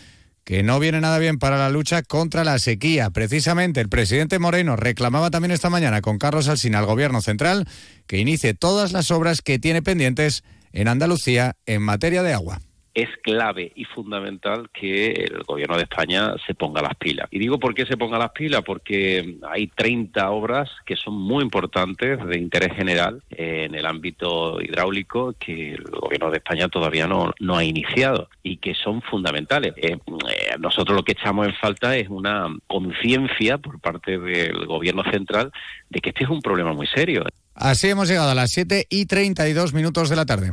que 0.45 0.63
no 0.63 0.79
viene 0.79 1.01
nada 1.01 1.19
bien 1.19 1.39
para 1.39 1.59
la 1.59 1.71
lucha 1.71 2.03
contra 2.03 2.45
la 2.45 2.59
sequía. 2.59 3.11
Precisamente 3.11 3.81
el 3.81 3.89
presidente 3.89 4.39
Moreno 4.39 4.77
reclamaba 4.77 5.31
también 5.31 5.53
esta 5.53 5.71
mañana 5.71 6.03
con 6.03 6.19
Carlos 6.19 6.49
Alsina 6.49 6.79
al 6.79 6.87
gobierno 6.87 7.23
central 7.23 7.67
que 8.07 8.19
inicie 8.19 8.55
todas 8.55 8.93
las 8.93 9.11
obras 9.11 9.41
que 9.43 9.59
tiene 9.59 9.83
pendientes 9.83 10.45
en 10.73 10.89
Andalucía 10.89 11.57
en 11.67 11.83
materia 11.83 12.23
de 12.23 12.35
agua 12.35 12.61
es 12.95 13.09
clave 13.23 13.73
y 13.75 13.85
fundamental 13.85 14.71
que 14.73 15.11
el 15.13 15.43
gobierno 15.43 15.77
de 15.77 15.83
España 15.83 16.35
se 16.47 16.55
ponga 16.55 16.81
las 16.81 16.95
pilas. 16.95 17.27
Y 17.31 17.41
digo 17.41 17.59
por 17.59 17.75
qué 17.75 17.87
se 17.87 17.97
ponga 17.97 18.19
las 18.19 18.31
pilas, 18.31 18.63
porque 18.63 19.37
hay 19.51 19.67
30 19.67 20.31
obras 20.31 20.71
que 20.87 20.95
son 20.95 21.15
muy 21.15 21.43
importantes 21.43 22.25
de 22.25 22.39
interés 22.39 22.73
general 22.75 23.23
en 23.31 23.75
el 23.75 23.85
ámbito 23.85 24.61
hidráulico 24.61 25.35
que 25.39 25.75
el 25.75 25.85
gobierno 25.85 26.31
de 26.31 26.39
España 26.39 26.69
todavía 26.69 27.09
no, 27.09 27.33
no 27.41 27.57
ha 27.57 27.65
iniciado 27.65 28.29
y 28.43 28.59
que 28.59 28.75
son 28.75 29.03
fundamentales. 29.03 29.75
Eh, 29.77 29.97
eh, 29.97 30.57
nosotros 30.61 30.97
lo 30.97 31.03
que 31.03 31.13
echamos 31.13 31.49
en 31.49 31.55
falta 31.55 31.97
es 31.97 32.09
una 32.09 32.47
conciencia 32.69 33.59
por 33.59 33.81
parte 33.81 34.19
del 34.19 34.67
gobierno 34.67 35.03
central 35.11 35.51
de 35.91 36.01
que 36.01 36.11
este 36.11 36.25
es 36.25 36.31
un 36.31 36.41
problema 36.41 36.73
muy 36.73 36.87
serio. 36.87 37.25
Así 37.55 37.89
hemos 37.89 38.09
llegado 38.09 38.31
a 38.31 38.35
las 38.35 38.51
7 38.51 38.87
y 38.89 39.07
32 39.07 39.75
minutos 39.75 40.09
de 40.09 40.17
la 40.17 40.27
tarde. 40.27 40.53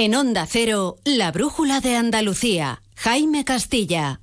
En 0.00 0.14
Onda 0.14 0.46
Cero, 0.46 0.98
la 1.04 1.32
brújula 1.32 1.80
de 1.80 1.96
Andalucía. 1.96 2.82
Jaime 2.94 3.44
Castilla. 3.44 4.20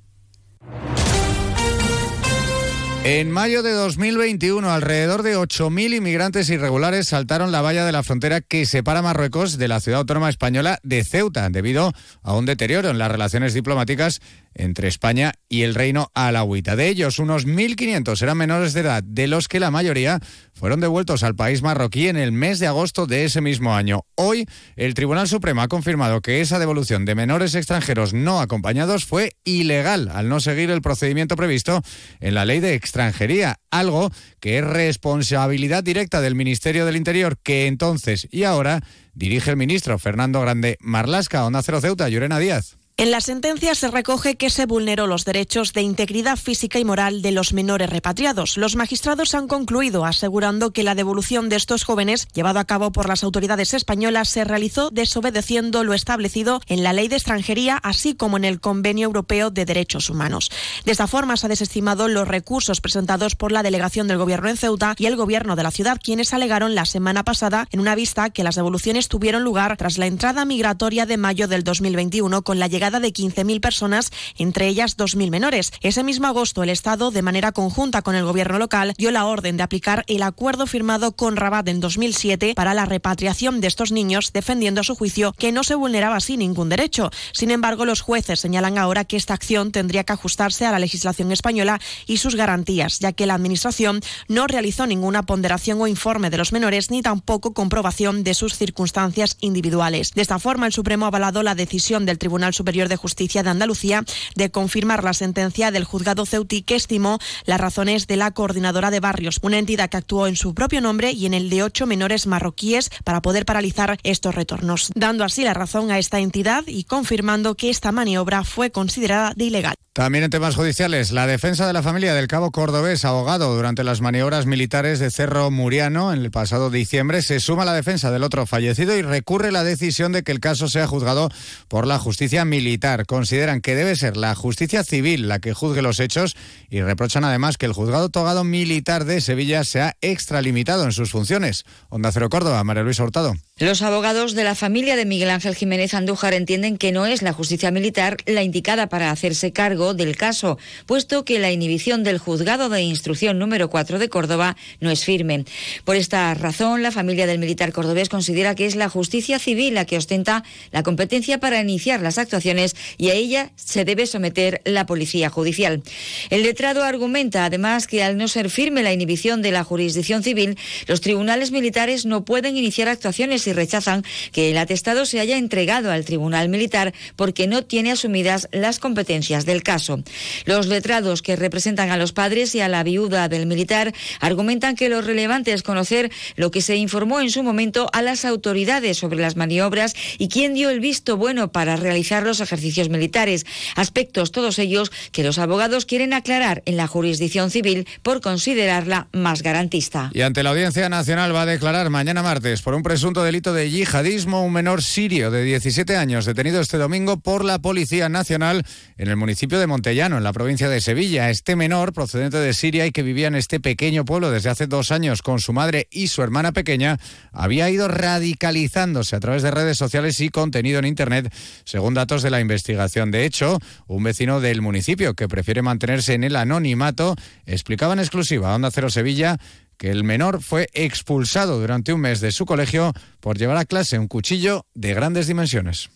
En 3.04 3.30
mayo 3.30 3.62
de 3.62 3.72
2021, 3.72 4.70
alrededor 4.70 5.22
de 5.22 5.36
8.000 5.36 5.98
inmigrantes 5.98 6.48
irregulares 6.48 7.08
saltaron 7.08 7.52
la 7.52 7.60
valla 7.60 7.84
de 7.84 7.92
la 7.92 8.02
frontera 8.02 8.40
que 8.40 8.64
separa 8.64 9.02
Marruecos 9.02 9.58
de 9.58 9.68
la 9.68 9.80
ciudad 9.80 10.00
autónoma 10.00 10.30
española 10.30 10.80
de 10.82 11.04
Ceuta, 11.04 11.50
debido 11.50 11.92
a 12.22 12.34
un 12.34 12.46
deterioro 12.46 12.88
en 12.88 12.96
las 12.96 13.12
relaciones 13.12 13.52
diplomáticas 13.52 14.22
entre 14.56 14.88
España 14.88 15.32
y 15.48 15.62
el 15.62 15.74
Reino 15.74 16.10
Alawita. 16.14 16.76
De 16.76 16.88
ellos, 16.88 17.18
unos 17.18 17.46
1.500 17.46 18.20
eran 18.22 18.38
menores 18.38 18.72
de 18.72 18.80
edad, 18.80 19.02
de 19.02 19.28
los 19.28 19.48
que 19.48 19.60
la 19.60 19.70
mayoría 19.70 20.20
fueron 20.54 20.80
devueltos 20.80 21.22
al 21.22 21.36
país 21.36 21.62
marroquí 21.62 22.08
en 22.08 22.16
el 22.16 22.32
mes 22.32 22.58
de 22.58 22.66
agosto 22.66 23.06
de 23.06 23.24
ese 23.24 23.40
mismo 23.40 23.74
año. 23.74 24.02
Hoy, 24.14 24.46
el 24.74 24.94
Tribunal 24.94 25.28
Supremo 25.28 25.62
ha 25.62 25.68
confirmado 25.68 26.20
que 26.20 26.40
esa 26.40 26.58
devolución 26.58 27.04
de 27.04 27.14
menores 27.14 27.54
extranjeros 27.54 28.14
no 28.14 28.40
acompañados 28.40 29.04
fue 29.04 29.36
ilegal 29.44 30.10
al 30.12 30.28
no 30.28 30.40
seguir 30.40 30.70
el 30.70 30.82
procedimiento 30.82 31.36
previsto 31.36 31.82
en 32.20 32.34
la 32.34 32.44
ley 32.44 32.60
de 32.60 32.74
extranjería, 32.74 33.56
algo 33.70 34.10
que 34.40 34.58
es 34.58 34.64
responsabilidad 34.64 35.84
directa 35.84 36.20
del 36.20 36.34
Ministerio 36.34 36.86
del 36.86 36.96
Interior, 36.96 37.36
que 37.42 37.66
entonces 37.66 38.26
y 38.30 38.44
ahora 38.44 38.80
dirige 39.14 39.50
el 39.50 39.56
ministro 39.56 39.98
Fernando 39.98 40.40
Grande 40.40 40.78
Marlasca, 40.80 41.44
Onda 41.44 41.62
Cero 41.62 41.80
Ceuta, 41.80 42.08
Llorena 42.08 42.38
Díaz. 42.38 42.78
En 42.98 43.10
la 43.10 43.20
sentencia 43.20 43.74
se 43.74 43.90
recoge 43.90 44.36
que 44.36 44.48
se 44.48 44.64
vulneró 44.64 45.06
los 45.06 45.26
derechos 45.26 45.74
de 45.74 45.82
integridad 45.82 46.38
física 46.38 46.78
y 46.78 46.84
moral 46.86 47.20
de 47.20 47.30
los 47.30 47.52
menores 47.52 47.90
repatriados. 47.90 48.56
Los 48.56 48.74
magistrados 48.74 49.34
han 49.34 49.48
concluido 49.48 50.06
asegurando 50.06 50.70
que 50.70 50.82
la 50.82 50.94
devolución 50.94 51.50
de 51.50 51.56
estos 51.56 51.84
jóvenes, 51.84 52.26
llevado 52.32 52.58
a 52.58 52.64
cabo 52.64 52.92
por 52.92 53.06
las 53.06 53.22
autoridades 53.22 53.74
españolas, 53.74 54.30
se 54.30 54.44
realizó 54.44 54.88
desobedeciendo 54.88 55.84
lo 55.84 55.92
establecido 55.92 56.62
en 56.68 56.82
la 56.82 56.94
Ley 56.94 57.08
de 57.08 57.16
Extranjería, 57.16 57.76
así 57.82 58.14
como 58.14 58.38
en 58.38 58.46
el 58.46 58.60
Convenio 58.60 59.04
Europeo 59.04 59.50
de 59.50 59.66
Derechos 59.66 60.08
Humanos. 60.08 60.50
De 60.86 60.92
esta 60.92 61.06
forma 61.06 61.36
se 61.36 61.44
ha 61.44 61.50
desestimado 61.50 62.08
los 62.08 62.26
recursos 62.26 62.80
presentados 62.80 63.34
por 63.34 63.52
la 63.52 63.62
delegación 63.62 64.08
del 64.08 64.16
Gobierno 64.16 64.48
en 64.48 64.56
Ceuta 64.56 64.94
y 64.96 65.04
el 65.04 65.16
Gobierno 65.16 65.54
de 65.54 65.64
la 65.64 65.70
ciudad, 65.70 66.00
quienes 66.02 66.32
alegaron 66.32 66.74
la 66.74 66.86
semana 66.86 67.24
pasada 67.24 67.68
en 67.72 67.80
una 67.80 67.94
vista 67.94 68.30
que 68.30 68.42
las 68.42 68.54
devoluciones 68.54 69.08
tuvieron 69.08 69.42
lugar 69.42 69.76
tras 69.76 69.98
la 69.98 70.06
entrada 70.06 70.46
migratoria 70.46 71.04
de 71.04 71.18
mayo 71.18 71.46
del 71.46 71.62
2021 71.62 72.40
con 72.40 72.58
la 72.58 72.68
llegada 72.68 72.85
llegada 72.86 73.00
de 73.00 73.12
15.000 73.12 73.60
personas, 73.60 74.12
entre 74.38 74.68
ellas 74.68 74.96
2.000 74.96 75.30
menores. 75.30 75.72
Ese 75.80 76.04
mismo 76.04 76.28
agosto, 76.28 76.62
el 76.62 76.70
Estado, 76.70 77.10
de 77.10 77.20
manera 77.20 77.50
conjunta 77.50 78.02
con 78.02 78.14
el 78.14 78.24
gobierno 78.24 78.60
local, 78.60 78.94
dio 78.96 79.10
la 79.10 79.26
orden 79.26 79.56
de 79.56 79.64
aplicar 79.64 80.04
el 80.06 80.22
acuerdo 80.22 80.68
firmado 80.68 81.16
con 81.16 81.34
Rabat 81.34 81.66
en 81.66 81.80
2007 81.80 82.52
para 82.54 82.74
la 82.74 82.84
repatriación 82.84 83.60
de 83.60 83.66
estos 83.66 83.90
niños, 83.90 84.32
defendiendo 84.32 84.82
a 84.82 84.84
su 84.84 84.94
juicio 84.94 85.32
que 85.32 85.50
no 85.50 85.64
se 85.64 85.74
vulneraba 85.74 86.14
así 86.14 86.36
ningún 86.36 86.68
derecho. 86.68 87.10
Sin 87.32 87.50
embargo, 87.50 87.84
los 87.86 88.02
jueces 88.02 88.38
señalan 88.38 88.78
ahora 88.78 89.04
que 89.04 89.16
esta 89.16 89.34
acción 89.34 89.72
tendría 89.72 90.04
que 90.04 90.12
ajustarse 90.12 90.64
a 90.64 90.70
la 90.70 90.78
legislación 90.78 91.32
española 91.32 91.80
y 92.06 92.18
sus 92.18 92.36
garantías, 92.36 93.00
ya 93.00 93.12
que 93.12 93.26
la 93.26 93.34
Administración 93.34 94.00
no 94.28 94.46
realizó 94.46 94.86
ninguna 94.86 95.24
ponderación 95.24 95.80
o 95.80 95.88
informe 95.88 96.30
de 96.30 96.38
los 96.38 96.52
menores 96.52 96.92
ni 96.92 97.02
tampoco 97.02 97.52
comprobación 97.52 98.22
de 98.22 98.34
sus 98.34 98.54
circunstancias 98.54 99.38
individuales. 99.40 100.12
De 100.12 100.22
esta 100.22 100.38
forma, 100.38 100.66
el 100.66 100.72
Supremo 100.72 101.06
ha 101.06 101.08
avalado 101.08 101.42
la 101.42 101.56
decisión 101.56 102.06
del 102.06 102.18
Tribunal 102.18 102.54
Superior 102.54 102.75
de 102.76 102.96
Justicia 102.96 103.42
de 103.42 103.50
Andalucía 103.50 104.04
de 104.34 104.50
confirmar 104.50 105.02
la 105.02 105.14
sentencia 105.14 105.70
del 105.70 105.84
juzgado 105.84 106.26
Ceuti 106.26 106.62
que 106.62 106.76
estimó 106.76 107.18
las 107.46 107.60
razones 107.60 108.06
de 108.06 108.16
la 108.16 108.30
coordinadora 108.32 108.90
de 108.90 109.00
barrios, 109.00 109.38
una 109.40 109.58
entidad 109.58 109.88
que 109.88 109.96
actuó 109.96 110.26
en 110.26 110.36
su 110.36 110.54
propio 110.54 110.82
nombre 110.82 111.12
y 111.12 111.24
en 111.24 111.34
el 111.34 111.48
de 111.48 111.62
ocho 111.62 111.86
menores 111.86 112.26
marroquíes 112.26 112.90
para 113.04 113.22
poder 113.22 113.46
paralizar 113.46 113.98
estos 114.02 114.34
retornos, 114.34 114.90
dando 114.94 115.24
así 115.24 115.42
la 115.42 115.54
razón 115.54 115.90
a 115.90 115.98
esta 115.98 116.20
entidad 116.20 116.64
y 116.66 116.84
confirmando 116.84 117.54
que 117.54 117.70
esta 117.70 117.92
maniobra 117.92 118.44
fue 118.44 118.70
considerada 118.70 119.32
de 119.34 119.44
ilegal. 119.44 119.74
También 119.96 120.24
en 120.24 120.30
temas 120.30 120.56
judiciales, 120.56 121.10
la 121.10 121.26
defensa 121.26 121.66
de 121.66 121.72
la 121.72 121.82
familia 121.82 122.12
del 122.12 122.28
cabo 122.28 122.50
cordobés 122.50 123.06
ahogado 123.06 123.56
durante 123.56 123.82
las 123.82 124.02
maniobras 124.02 124.44
militares 124.44 124.98
de 124.98 125.10
Cerro 125.10 125.50
Muriano 125.50 126.12
en 126.12 126.20
el 126.20 126.30
pasado 126.30 126.68
diciembre 126.68 127.22
se 127.22 127.40
suma 127.40 127.62
a 127.62 127.64
la 127.64 127.72
defensa 127.72 128.10
del 128.10 128.22
otro 128.22 128.44
fallecido 128.44 128.94
y 128.94 129.00
recurre 129.00 129.52
la 129.52 129.64
decisión 129.64 130.12
de 130.12 130.22
que 130.22 130.32
el 130.32 130.40
caso 130.40 130.68
sea 130.68 130.86
juzgado 130.86 131.30
por 131.68 131.86
la 131.86 131.98
justicia 131.98 132.44
militar. 132.44 132.65
Consideran 133.06 133.60
que 133.60 133.76
debe 133.76 133.94
ser 133.94 134.16
la 134.16 134.34
justicia 134.34 134.82
civil 134.82 135.28
la 135.28 135.38
que 135.38 135.54
juzgue 135.54 135.82
los 135.82 136.00
hechos 136.00 136.36
y 136.68 136.82
reprochan 136.82 137.24
además 137.24 137.58
que 137.58 137.66
el 137.66 137.72
juzgado 137.72 138.08
togado 138.08 138.42
militar 138.42 139.04
de 139.04 139.20
Sevilla 139.20 139.62
sea 139.62 139.96
extralimitado 140.00 140.84
en 140.84 140.92
sus 140.92 141.12
funciones. 141.12 141.64
Onda 141.90 142.10
Cero 142.10 142.28
Córdoba, 142.28 142.64
María 142.64 142.82
Luisa 142.82 143.04
Hurtado. 143.04 143.34
Los 143.58 143.80
abogados 143.80 144.34
de 144.34 144.44
la 144.44 144.54
familia 144.54 144.96
de 144.96 145.06
Miguel 145.06 145.30
Ángel 145.30 145.54
Jiménez 145.54 145.94
Andújar 145.94 146.34
entienden 146.34 146.76
que 146.76 146.92
no 146.92 147.06
es 147.06 147.22
la 147.22 147.32
justicia 147.32 147.70
militar 147.70 148.18
la 148.26 148.42
indicada 148.42 148.90
para 148.90 149.10
hacerse 149.10 149.50
cargo 149.50 149.94
del 149.94 150.14
caso, 150.14 150.58
puesto 150.84 151.24
que 151.24 151.38
la 151.38 151.50
inhibición 151.50 152.04
del 152.04 152.18
juzgado 152.18 152.68
de 152.68 152.82
instrucción 152.82 153.38
número 153.38 153.70
4 153.70 153.98
de 153.98 154.10
Córdoba 154.10 154.58
no 154.80 154.90
es 154.90 155.06
firme. 155.06 155.46
Por 155.86 155.96
esta 155.96 156.34
razón, 156.34 156.82
la 156.82 156.92
familia 156.92 157.26
del 157.26 157.38
militar 157.38 157.72
cordobés 157.72 158.10
considera 158.10 158.54
que 158.54 158.66
es 158.66 158.76
la 158.76 158.90
justicia 158.90 159.38
civil 159.38 159.72
la 159.72 159.86
que 159.86 159.96
ostenta 159.96 160.44
la 160.70 160.82
competencia 160.82 161.40
para 161.40 161.58
iniciar 161.58 162.02
las 162.02 162.18
actuaciones 162.18 162.76
y 162.98 163.08
a 163.08 163.14
ella 163.14 163.52
se 163.56 163.86
debe 163.86 164.04
someter 164.06 164.60
la 164.66 164.84
policía 164.84 165.30
judicial. 165.30 165.82
El 166.28 166.42
letrado 166.42 166.84
argumenta 166.84 167.46
además 167.46 167.86
que 167.86 168.02
al 168.02 168.18
no 168.18 168.28
ser 168.28 168.50
firme 168.50 168.82
la 168.82 168.92
inhibición 168.92 169.40
de 169.40 169.52
la 169.52 169.64
jurisdicción 169.64 170.22
civil, 170.22 170.58
los 170.88 171.00
tribunales 171.00 171.52
militares 171.52 172.04
no 172.04 172.26
pueden 172.26 172.58
iniciar 172.58 172.90
actuaciones 172.90 173.45
y 173.46 173.52
rechazan 173.52 174.04
que 174.32 174.50
el 174.50 174.58
atestado 174.58 175.06
se 175.06 175.20
haya 175.20 175.36
entregado 175.36 175.90
al 175.90 176.04
Tribunal 176.04 176.48
Militar 176.48 176.94
porque 177.16 177.46
no 177.46 177.64
tiene 177.64 177.92
asumidas 177.92 178.48
las 178.52 178.78
competencias 178.78 179.46
del 179.46 179.62
caso. 179.62 180.02
Los 180.44 180.66
letrados 180.66 181.22
que 181.22 181.36
representan 181.36 181.90
a 181.90 181.96
los 181.96 182.12
padres 182.12 182.54
y 182.54 182.60
a 182.60 182.68
la 182.68 182.82
viuda 182.82 183.28
del 183.28 183.46
militar 183.46 183.92
argumentan 184.20 184.76
que 184.76 184.88
lo 184.88 185.00
relevante 185.00 185.52
es 185.52 185.62
conocer 185.62 186.10
lo 186.36 186.50
que 186.50 186.60
se 186.60 186.76
informó 186.76 187.20
en 187.20 187.30
su 187.30 187.42
momento 187.42 187.88
a 187.92 188.02
las 188.02 188.24
autoridades 188.24 188.98
sobre 188.98 189.20
las 189.20 189.36
maniobras 189.36 189.94
y 190.18 190.28
quién 190.28 190.54
dio 190.54 190.70
el 190.70 190.80
visto 190.80 191.16
bueno 191.16 191.52
para 191.52 191.76
realizar 191.76 192.24
los 192.24 192.40
ejercicios 192.40 192.88
militares, 192.88 193.46
aspectos 193.74 194.32
todos 194.32 194.58
ellos 194.58 194.90
que 195.12 195.22
los 195.22 195.38
abogados 195.38 195.86
quieren 195.86 196.12
aclarar 196.12 196.62
en 196.66 196.76
la 196.76 196.86
jurisdicción 196.86 197.50
civil 197.50 197.86
por 198.02 198.20
considerarla 198.20 199.08
más 199.12 199.42
garantista. 199.42 200.10
Y 200.14 200.22
ante 200.22 200.42
la 200.42 200.50
Audiencia 200.50 200.88
Nacional 200.88 201.34
va 201.34 201.42
a 201.42 201.46
declarar 201.46 201.90
mañana 201.90 202.22
martes 202.22 202.62
por 202.62 202.74
un 202.74 202.82
presunto 202.82 203.22
delito 203.22 203.35
de 203.42 203.70
yihadismo 203.70 204.42
un 204.42 204.52
menor 204.54 204.82
sirio 204.82 205.30
de 205.30 205.44
17 205.44 205.94
años 205.94 206.24
detenido 206.24 206.58
este 206.58 206.78
domingo 206.78 207.18
por 207.18 207.44
la 207.44 207.58
Policía 207.58 208.08
Nacional 208.08 208.64
en 208.96 209.08
el 209.08 209.16
municipio 209.16 209.58
de 209.58 209.66
Montellano, 209.66 210.16
en 210.16 210.24
la 210.24 210.32
provincia 210.32 210.70
de 210.70 210.80
Sevilla. 210.80 211.28
Este 211.28 211.54
menor, 211.54 211.92
procedente 211.92 212.38
de 212.38 212.54
Siria 212.54 212.86
y 212.86 212.92
que 212.92 213.02
vivía 213.02 213.28
en 213.28 213.34
este 213.34 213.60
pequeño 213.60 214.06
pueblo 214.06 214.30
desde 214.30 214.48
hace 214.48 214.66
dos 214.66 214.90
años 214.90 215.20
con 215.20 215.38
su 215.38 215.52
madre 215.52 215.86
y 215.90 216.08
su 216.08 216.22
hermana 216.22 216.52
pequeña, 216.52 216.98
había 217.30 217.68
ido 217.68 217.88
radicalizándose 217.88 219.16
a 219.16 219.20
través 219.20 219.42
de 219.42 219.50
redes 219.50 219.76
sociales 219.76 220.18
y 220.20 220.30
contenido 220.30 220.78
en 220.78 220.86
Internet, 220.86 221.30
según 221.64 221.92
datos 221.92 222.22
de 222.22 222.30
la 222.30 222.40
investigación. 222.40 223.10
De 223.10 223.26
hecho, 223.26 223.58
un 223.86 224.02
vecino 224.02 224.40
del 224.40 224.62
municipio 224.62 225.12
que 225.12 225.28
prefiere 225.28 225.60
mantenerse 225.60 226.14
en 226.14 226.24
el 226.24 226.36
anonimato 226.36 227.14
explicaba 227.44 227.92
en 227.92 227.98
exclusiva 227.98 228.52
a 228.52 228.54
Onda 228.56 228.70
Cero 228.70 228.88
Sevilla 228.88 229.38
que 229.78 229.90
el 229.90 230.04
menor 230.04 230.42
fue 230.42 230.68
expulsado 230.72 231.60
durante 231.60 231.92
un 231.92 232.00
mes 232.00 232.20
de 232.20 232.30
su 232.30 232.46
colegio 232.46 232.92
por 233.20 233.36
llevar 233.36 233.56
a 233.58 233.64
clase 233.64 233.98
un 233.98 234.08
cuchillo 234.08 234.64
de 234.74 234.94
grandes 234.94 235.26
dimensiones. 235.26 235.90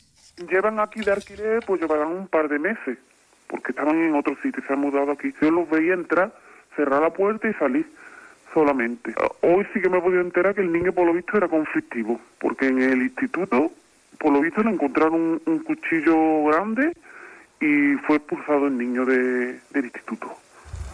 Llevan 0.50 0.80
aquí 0.80 1.00
de 1.00 1.12
alquiler, 1.12 1.62
pues 1.66 1.80
llevarán 1.80 2.08
un 2.08 2.28
par 2.28 2.48
de 2.48 2.58
meses, 2.58 2.98
porque 3.46 3.72
estaban 3.72 3.96
en 3.96 4.14
otro 4.14 4.36
sitio, 4.42 4.62
se 4.66 4.72
han 4.72 4.80
mudado 4.80 5.12
aquí. 5.12 5.32
Yo 5.40 5.50
los 5.50 5.68
veía 5.68 5.94
entrar, 5.94 6.34
cerrar 6.76 7.02
la 7.02 7.10
puerta 7.10 7.48
y 7.48 7.54
salir 7.54 7.86
solamente. 8.54 9.14
Hoy 9.42 9.66
sí 9.72 9.80
que 9.80 9.88
me 9.88 9.98
he 9.98 10.02
podido 10.02 10.20
enterar 10.20 10.54
que 10.54 10.62
el 10.62 10.72
niño, 10.72 10.92
por 10.92 11.06
lo 11.06 11.12
visto, 11.12 11.36
era 11.36 11.48
conflictivo, 11.48 12.20
porque 12.38 12.68
en 12.68 12.80
el 12.82 13.02
instituto, 13.02 13.70
por 14.18 14.32
lo 14.32 14.40
visto, 14.40 14.62
le 14.62 14.70
encontraron 14.70 15.40
un, 15.44 15.58
cuchillo 15.60 16.44
grande 16.44 16.92
y 17.60 17.94
fue 18.06 18.16
expulsado 18.16 18.66
el 18.66 18.78
niño 18.78 19.04
de, 19.04 19.60
del 19.70 19.84
instituto. 19.84 20.34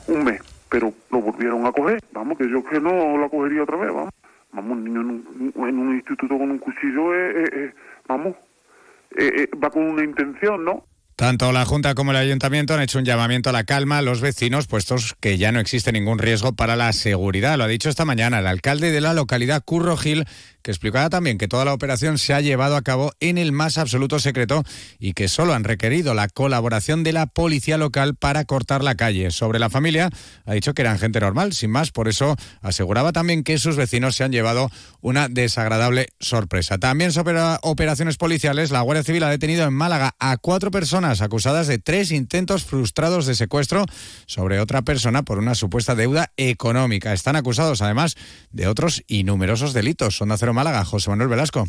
Un 0.08 0.24
mes 0.24 0.55
pero 0.68 0.92
lo 1.10 1.20
volvieron 1.20 1.66
a 1.66 1.72
coger. 1.72 2.00
Vamos, 2.12 2.38
que 2.38 2.48
yo 2.50 2.64
que 2.64 2.80
no 2.80 3.16
lo 3.16 3.28
cogería 3.30 3.62
otra 3.62 3.76
vez, 3.76 3.92
vamos. 3.92 4.12
Vamos, 4.52 4.72
un 4.72 4.84
niño 4.84 5.00
en 5.00 5.78
un, 5.78 5.94
instituto 5.94 6.38
con 6.38 6.50
un 6.50 6.58
cuchillo, 6.58 7.14
eh, 7.14 7.44
eh, 7.52 7.74
vamos, 8.08 8.34
va 9.62 9.70
con 9.70 9.82
una 9.82 10.02
intención, 10.02 10.64
¿no? 10.64 10.84
Tanto 11.16 11.50
la 11.50 11.64
Junta 11.64 11.94
como 11.94 12.10
el 12.10 12.18
Ayuntamiento 12.18 12.74
han 12.74 12.82
hecho 12.82 12.98
un 12.98 13.06
llamamiento 13.06 13.48
a 13.48 13.52
la 13.54 13.64
calma 13.64 13.96
a 13.96 14.02
los 14.02 14.20
vecinos, 14.20 14.66
puestos 14.66 15.14
que 15.18 15.38
ya 15.38 15.50
no 15.50 15.60
existe 15.60 15.90
ningún 15.90 16.18
riesgo 16.18 16.52
para 16.52 16.76
la 16.76 16.92
seguridad. 16.92 17.56
Lo 17.56 17.64
ha 17.64 17.68
dicho 17.68 17.88
esta 17.88 18.04
mañana 18.04 18.40
el 18.40 18.46
alcalde 18.46 18.90
de 18.90 19.00
la 19.00 19.14
localidad, 19.14 19.62
Curro 19.64 19.96
Gil, 19.96 20.26
que 20.66 20.72
explicaba 20.72 21.08
también 21.10 21.38
que 21.38 21.46
toda 21.46 21.64
la 21.64 21.72
operación 21.72 22.18
se 22.18 22.34
ha 22.34 22.40
llevado 22.40 22.74
a 22.74 22.82
cabo 22.82 23.12
en 23.20 23.38
el 23.38 23.52
más 23.52 23.78
absoluto 23.78 24.18
secreto 24.18 24.64
y 24.98 25.12
que 25.12 25.28
solo 25.28 25.54
han 25.54 25.62
requerido 25.62 26.12
la 26.12 26.26
colaboración 26.28 27.04
de 27.04 27.12
la 27.12 27.26
policía 27.26 27.78
local 27.78 28.16
para 28.16 28.44
cortar 28.46 28.82
la 28.82 28.96
calle. 28.96 29.30
Sobre 29.30 29.60
la 29.60 29.70
familia, 29.70 30.10
ha 30.44 30.54
dicho 30.54 30.74
que 30.74 30.82
eran 30.82 30.98
gente 30.98 31.20
normal, 31.20 31.52
sin 31.52 31.70
más, 31.70 31.92
por 31.92 32.08
eso 32.08 32.34
aseguraba 32.62 33.12
también 33.12 33.44
que 33.44 33.58
sus 33.58 33.76
vecinos 33.76 34.16
se 34.16 34.24
han 34.24 34.32
llevado 34.32 34.68
una 35.02 35.28
desagradable 35.28 36.08
sorpresa. 36.18 36.78
También 36.78 37.12
sobre 37.12 37.38
operaciones 37.62 38.16
policiales, 38.16 38.72
la 38.72 38.80
Guardia 38.80 39.04
Civil 39.04 39.22
ha 39.22 39.30
detenido 39.30 39.68
en 39.68 39.72
Málaga 39.72 40.16
a 40.18 40.36
cuatro 40.36 40.72
personas 40.72 41.20
acusadas 41.20 41.68
de 41.68 41.78
tres 41.78 42.10
intentos 42.10 42.64
frustrados 42.64 43.26
de 43.26 43.36
secuestro 43.36 43.86
sobre 44.26 44.58
otra 44.58 44.82
persona 44.82 45.22
por 45.22 45.38
una 45.38 45.54
supuesta 45.54 45.94
deuda 45.94 46.32
económica. 46.36 47.12
Están 47.12 47.36
acusados 47.36 47.82
además 47.82 48.16
de 48.50 48.66
otros 48.66 49.04
y 49.06 49.22
numerosos 49.22 49.72
delitos. 49.72 50.16
Son 50.16 50.30
de 50.30 50.55
Málaga, 50.56 50.84
José 50.84 51.10
Manuel 51.10 51.28
Velasco. 51.28 51.66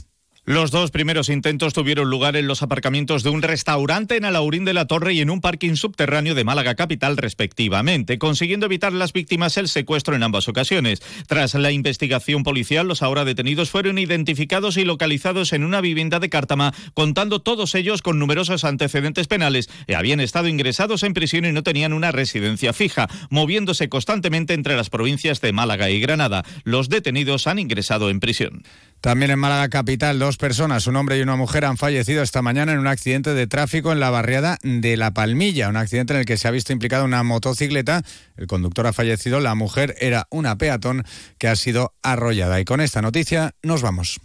Los 0.47 0.71
dos 0.71 0.91
primeros 0.91 1.27
intentos 1.27 1.73
tuvieron 1.73 2.09
lugar 2.09 2.37
en 2.37 2.47
los 2.47 2.63
aparcamientos 2.63 3.21
de 3.21 3.29
un 3.29 3.41
restaurante 3.41 4.15
en 4.15 4.23
Alaurín 4.23 4.63
de 4.63 4.73
la 4.73 4.87
Torre 4.87 5.11
y 5.11 5.19
en 5.19 5.29
un 5.29 5.41
parking 5.41 5.75
subterráneo 5.75 6.35
de 6.35 6.45
Málaga 6.45 6.75
Capital, 6.75 7.17
respectivamente, 7.17 8.17
consiguiendo 8.17 8.65
evitar 8.65 8.93
las 8.93 9.11
víctimas 9.11 9.57
el 9.57 9.67
secuestro 9.67 10.15
en 10.15 10.23
ambas 10.23 10.47
ocasiones. 10.47 11.01
Tras 11.27 11.53
la 11.55 11.73
investigación 11.73 12.43
policial, 12.43 12.87
los 12.87 13.03
ahora 13.03 13.25
detenidos 13.25 13.71
fueron 13.71 13.97
identificados 13.97 14.77
y 14.77 14.85
localizados 14.85 15.51
en 15.51 15.65
una 15.65 15.81
vivienda 15.81 16.21
de 16.21 16.29
Cártama, 16.29 16.73
contando 16.93 17.41
todos 17.41 17.75
ellos 17.75 18.01
con 18.01 18.17
numerosos 18.17 18.63
antecedentes 18.63 19.27
penales 19.27 19.69
y 19.85 19.95
habían 19.95 20.21
estado 20.21 20.47
ingresados 20.47 21.03
en 21.03 21.13
prisión 21.13 21.43
y 21.43 21.51
no 21.51 21.63
tenían 21.63 21.91
una 21.91 22.13
residencia 22.13 22.71
fija, 22.71 23.09
moviéndose 23.29 23.89
constantemente 23.89 24.53
entre 24.53 24.77
las 24.77 24.89
provincias 24.89 25.41
de 25.41 25.51
Málaga 25.51 25.89
y 25.89 25.99
Granada. 25.99 26.45
Los 26.63 26.87
detenidos 26.87 27.47
han 27.47 27.59
ingresado 27.59 28.09
en 28.09 28.21
prisión. 28.21 28.63
También 29.01 29.31
en 29.31 29.39
Málaga 29.39 29.69
Capital, 29.69 30.19
dos 30.19 30.37
personas, 30.37 30.87
un 30.87 30.95
hombre 30.95 31.17
y 31.17 31.21
una 31.21 31.35
mujer, 31.35 31.65
han 31.65 31.77
fallecido 31.77 32.23
esta 32.23 32.41
mañana 32.41 32.73
en 32.73 32.79
un 32.79 32.87
accidente 32.87 33.33
de 33.33 33.47
tráfico 33.47 33.91
en 33.91 33.99
la 33.99 34.09
barriada 34.09 34.57
de 34.63 34.97
La 34.97 35.11
Palmilla, 35.11 35.69
un 35.69 35.77
accidente 35.77 36.13
en 36.13 36.19
el 36.19 36.25
que 36.25 36.37
se 36.37 36.47
ha 36.47 36.51
visto 36.51 36.73
implicada 36.73 37.03
una 37.03 37.23
motocicleta. 37.23 38.01
El 38.35 38.47
conductor 38.47 38.87
ha 38.87 38.93
fallecido, 38.93 39.39
la 39.39 39.55
mujer 39.55 39.95
era 39.99 40.27
una 40.31 40.57
peatón 40.57 41.03
que 41.37 41.47
ha 41.47 41.55
sido 41.55 41.93
arrollada. 42.01 42.59
Y 42.59 42.65
con 42.65 42.81
esta 42.81 43.01
noticia 43.01 43.53
nos 43.61 43.81
vamos. 43.81 44.19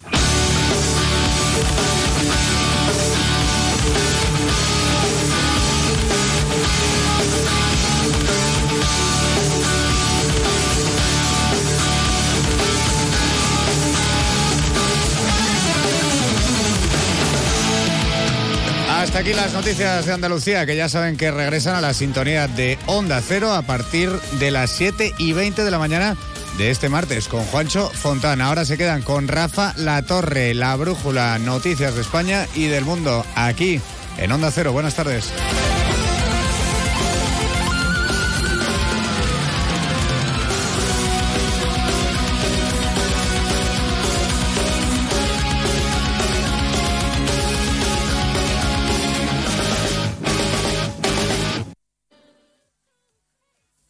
Aquí 19.10 19.34
las 19.34 19.52
noticias 19.52 20.06
de 20.06 20.12
Andalucía, 20.12 20.64
que 20.64 20.76
ya 20.76 20.88
saben 20.88 21.16
que 21.16 21.32
regresan 21.32 21.74
a 21.74 21.80
la 21.80 21.92
sintonía 21.92 22.46
de 22.46 22.78
Onda 22.86 23.20
Cero 23.20 23.52
a 23.52 23.62
partir 23.62 24.10
de 24.38 24.52
las 24.52 24.70
7 24.70 25.14
y 25.18 25.32
20 25.32 25.64
de 25.64 25.70
la 25.72 25.78
mañana 25.78 26.16
de 26.56 26.70
este 26.70 26.88
martes 26.88 27.26
con 27.26 27.44
Juancho 27.46 27.90
Fontana. 27.90 28.46
Ahora 28.46 28.64
se 28.64 28.78
quedan 28.78 29.02
con 29.02 29.26
Rafa 29.26 29.74
La 29.76 30.02
Torre, 30.02 30.54
la 30.54 30.76
brújula, 30.76 31.38
noticias 31.40 31.96
de 31.96 32.00
España 32.00 32.46
y 32.54 32.66
del 32.66 32.84
mundo, 32.84 33.26
aquí 33.34 33.80
en 34.18 34.30
Onda 34.30 34.52
Cero. 34.52 34.72
Buenas 34.72 34.94
tardes. 34.94 35.32